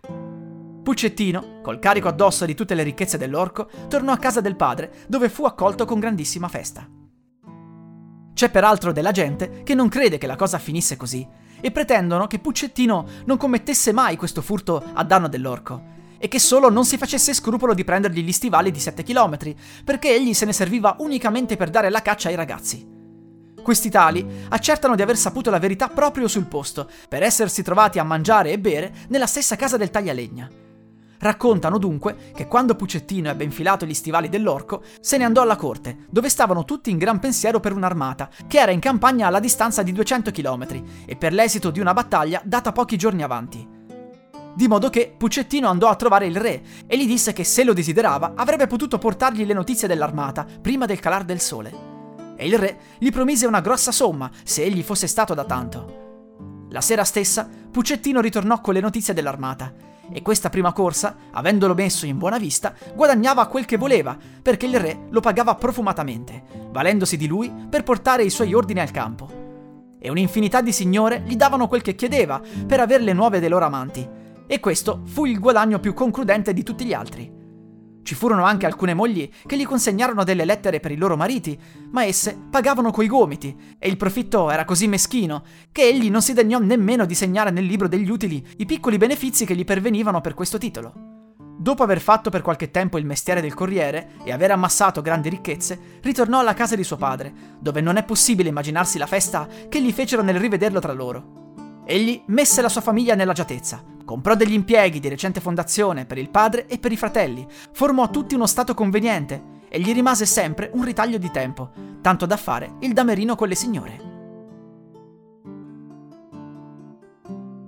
Puccettino, 0.82 1.60
col 1.62 1.80
carico 1.80 2.08
addosso 2.08 2.46
di 2.46 2.56
tutte 2.56 2.74
le 2.74 2.84
ricchezze 2.84 3.18
dell'orco, 3.18 3.70
tornò 3.90 4.14
a 4.14 4.18
casa 4.18 4.40
del 4.40 4.56
padre, 4.56 4.94
dove 5.10 5.28
fu 5.28 5.44
accolto 5.44 5.84
con 5.84 6.00
grandissima 6.00 6.48
festa. 6.48 6.88
C'è 8.42 8.50
peraltro 8.50 8.92
della 8.92 9.12
gente 9.12 9.62
che 9.62 9.76
non 9.76 9.88
crede 9.88 10.18
che 10.18 10.26
la 10.26 10.36
cosa 10.36 10.58
finisse 10.58 10.98
così 10.98 11.24
e 11.62 11.70
pretendono 11.70 12.26
che 12.26 12.40
Puccettino 12.40 13.06
non 13.26 13.38
commettesse 13.38 13.92
mai 13.92 14.16
questo 14.16 14.42
furto 14.42 14.84
a 14.94 15.04
danno 15.04 15.28
dell'orco 15.28 15.84
e 16.18 16.28
che 16.28 16.40
solo 16.40 16.72
non 16.72 16.84
si 16.84 16.98
facesse 16.98 17.36
scrupolo 17.36 17.76
di 17.76 17.84
prendergli 17.84 18.24
gli 18.24 18.32
stivali 18.32 18.72
di 18.72 18.80
7 18.80 19.04
km, 19.04 19.38
perché 19.86 20.16
egli 20.16 20.34
se 20.34 20.46
ne 20.46 20.54
serviva 20.54 20.96
unicamente 21.02 21.56
per 21.56 21.70
dare 21.70 21.92
la 21.92 22.02
caccia 22.02 22.30
ai 22.30 22.36
ragazzi. 22.36 22.84
Questi 23.62 23.92
tali 23.92 24.26
accertano 24.50 24.96
di 24.96 25.04
aver 25.04 25.18
saputo 25.18 25.52
la 25.52 25.60
verità 25.60 25.90
proprio 25.90 26.28
sul 26.28 26.48
posto, 26.48 26.90
per 27.08 27.22
essersi 27.22 27.62
trovati 27.62 28.00
a 28.00 28.04
mangiare 28.04 28.50
e 28.50 28.58
bere 28.58 28.92
nella 29.10 29.28
stessa 29.28 29.56
casa 29.56 29.78
del 29.78 29.92
taglialegna. 29.92 30.50
Raccontano 31.22 31.78
dunque 31.78 32.32
che 32.34 32.48
quando 32.48 32.74
Pucettino 32.74 33.30
ebbe 33.30 33.44
infilato 33.44 33.86
gli 33.86 33.94
stivali 33.94 34.28
dell'orco, 34.28 34.82
se 35.00 35.18
ne 35.18 35.24
andò 35.24 35.44
alla 35.44 35.56
corte, 35.56 36.06
dove 36.10 36.30
stavano 36.30 36.66
tutti 36.66 36.90
in 36.90 36.98
gran 36.98 37.20
pensiero 37.20 37.60
per 37.60 37.74
un'armata, 37.74 38.28
che 38.48 38.58
era 38.58 38.72
in 38.72 38.80
campagna 38.80 39.28
alla 39.28 39.40
distanza 39.40 39.84
di 39.84 39.92
200 39.92 40.32
km, 40.32 40.84
e 41.06 41.16
per 41.16 41.32
l'esito 41.32 41.70
di 41.70 41.80
una 41.80 41.94
battaglia 41.94 42.42
data 42.44 42.72
pochi 42.72 42.98
giorni 42.98 43.22
avanti. 43.22 43.68
Di 44.56 44.68
modo 44.68 44.90
che 44.90 45.14
Pucettino 45.16 45.70
andò 45.70 45.90
a 45.90 45.96
trovare 45.96 46.26
il 46.26 46.36
re 46.36 46.64
e 46.88 46.98
gli 46.98 47.06
disse 47.06 47.34
che 47.34 47.44
se 47.44 47.64
lo 47.64 47.74
desiderava 47.74 48.34
avrebbe 48.36 48.66
potuto 48.66 48.98
portargli 48.98 49.46
le 49.46 49.54
notizie 49.54 49.88
dell'armata 49.88 50.46
prima 50.60 50.88
del 50.88 51.00
calar 51.00 51.24
del 51.24 51.40
sole 51.40 51.90
e 52.36 52.48
il 52.48 52.58
re 52.58 52.80
gli 52.98 53.12
promise 53.12 53.46
una 53.46 53.62
grossa 53.62 53.92
somma 53.92 54.30
se 54.44 54.64
egli 54.64 54.82
fosse 54.82 55.08
stato 55.08 55.34
da 55.34 55.46
tanto. 55.46 56.66
La 56.72 56.82
sera 56.82 57.06
stessa 57.06 57.48
Puccettino 57.72 58.20
ritornò 58.20 58.60
con 58.60 58.74
le 58.74 58.82
notizie 58.82 59.14
dell'armata 59.14 59.90
e 60.12 60.22
questa 60.22 60.50
prima 60.50 60.74
corsa, 60.74 61.16
avendolo 61.32 61.74
messo 61.74 62.06
in 62.06 62.18
buona 62.18 62.38
vista, 62.38 62.74
guadagnava 62.94 63.48
quel 63.48 63.66
che 63.66 63.78
voleva, 63.78 64.18
perché 64.42 64.66
il 64.66 64.80
re 64.80 65.08
lo 65.10 65.20
pagava 65.20 65.56
profumatamente, 65.56 66.44
valendosi 66.72 67.18
di 67.18 67.28
lui 67.28 67.52
per 67.70 67.84
portare 67.84 68.24
i 68.24 68.30
suoi 68.30 68.54
ordini 68.54 68.80
al 68.80 68.92
campo. 68.92 69.30
E 70.00 70.10
un'infinità 70.10 70.62
di 70.62 70.72
signore 70.72 71.24
gli 71.26 71.36
davano 71.36 71.68
quel 71.68 71.82
che 71.82 71.96
chiedeva 71.96 72.42
per 72.66 72.80
aver 72.80 73.02
le 73.02 73.14
nuove 73.14 73.40
dei 73.40 73.50
loro 73.50 73.66
amanti, 73.66 74.20
E 74.52 74.60
questo 74.60 75.04
fu 75.06 75.24
il 75.24 75.40
guadagno 75.40 75.80
più 75.80 75.94
concludente 75.94 76.52
di 76.52 76.62
tutti 76.62 76.84
gli 76.84 76.92
altri. 76.92 77.41
Ci 78.04 78.16
furono 78.16 78.44
anche 78.44 78.66
alcune 78.66 78.94
mogli 78.94 79.30
che 79.46 79.58
gli 79.58 79.66
consegnarono 79.66 80.24
delle 80.24 80.46
lettere 80.46 80.80
per 80.80 80.92
i 80.92 80.98
loro 80.98 81.16
mariti, 81.16 81.58
ma 81.92 82.04
esse 82.04 82.38
pagavano 82.50 82.92
coi 82.92 83.08
gomiti, 83.08 83.76
e 83.78 83.88
il 83.88 83.98
profitto 83.98 84.50
era 84.50 84.66
così 84.66 84.88
meschino 84.88 85.44
che 85.72 85.84
egli 85.84 86.10
non 86.10 86.22
si 86.22 86.34
degnò 86.34 86.60
nemmeno 86.60 87.06
di 87.06 87.16
segnare 87.16 87.52
nel 87.52 87.66
libro 87.66 87.88
degli 87.88 88.10
utili 88.10 88.46
i 88.58 88.66
piccoli 88.66 88.98
benefizi 88.98 89.46
che 89.46 89.56
gli 89.56 89.66
pervenivano 89.66 90.22
per 90.22 90.34
questo 90.34 90.58
titolo. 90.58 90.94
Dopo 91.62 91.84
aver 91.84 92.02
fatto 92.02 92.32
per 92.32 92.42
qualche 92.42 92.72
tempo 92.72 92.98
il 92.98 93.06
mestiere 93.06 93.40
del 93.40 93.54
corriere 93.54 94.14
e 94.24 94.32
aver 94.32 94.50
ammassato 94.50 95.04
grandi 95.04 95.30
ricchezze, 95.30 96.00
ritornò 96.02 96.40
alla 96.40 96.56
casa 96.56 96.76
di 96.76 96.84
suo 96.84 96.96
padre, 96.96 97.32
dove 97.60 97.82
non 97.82 97.98
è 97.98 98.04
possibile 98.04 98.50
immaginarsi 98.50 98.98
la 98.98 99.06
festa 99.06 99.48
che 99.70 99.80
gli 99.80 99.92
fecero 99.92 100.24
nel 100.24 100.40
rivederlo 100.40 100.80
tra 100.80 100.94
loro. 100.94 101.84
Egli 101.86 102.24
messe 102.28 102.64
la 102.64 102.70
sua 102.70 102.82
famiglia 102.82 103.14
nell'agiatezza, 103.14 103.84
comprò 104.12 104.36
degli 104.36 104.52
impieghi 104.52 105.00
di 105.00 105.08
recente 105.08 105.40
fondazione 105.40 106.06
per 106.06 106.18
il 106.18 106.30
padre 106.30 106.68
e 106.68 106.78
per 106.80 106.92
i 106.92 106.98
fratelli, 106.98 107.48
formò 107.72 108.04
a 108.04 108.10
tutti 108.10 108.36
uno 108.36 108.46
stato 108.46 108.74
conveniente 108.74 109.60
e 109.70 109.80
gli 109.80 109.94
rimase 109.94 110.26
sempre 110.26 110.70
un 110.74 110.84
ritaglio 110.84 111.18
di 111.18 111.32
tempo, 111.32 111.70
tanto 112.02 112.26
da 112.26 112.36
fare 112.36 112.74
il 112.80 112.92
damerino 112.92 113.36
con 113.36 113.48
le 113.48 113.56
signore. 113.56 114.10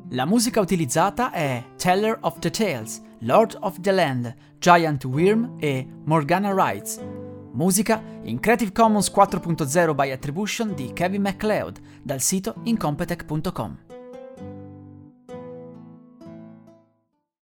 La 0.09 0.25
musica 0.25 0.59
utilizzata 0.59 1.31
è 1.31 1.63
Teller 1.77 2.17
of 2.19 2.39
the 2.39 2.49
Tales, 2.49 3.01
Lord 3.19 3.57
of 3.61 3.79
the 3.79 3.91
Land, 3.93 4.35
Giant 4.59 5.05
Worm 5.05 5.55
e 5.59 5.87
Morgana 6.03 6.53
Rides. 6.53 7.01
Musica 7.53 8.03
in 8.23 8.41
Creative 8.41 8.73
Commons 8.73 9.09
4.0 9.09 9.95
by 9.95 10.11
Attribution 10.11 10.73
di 10.73 10.91
Kevin 10.91 11.21
MacLeod 11.21 11.79
dal 12.03 12.19
sito 12.19 12.55
incompetech.com. 12.63 13.92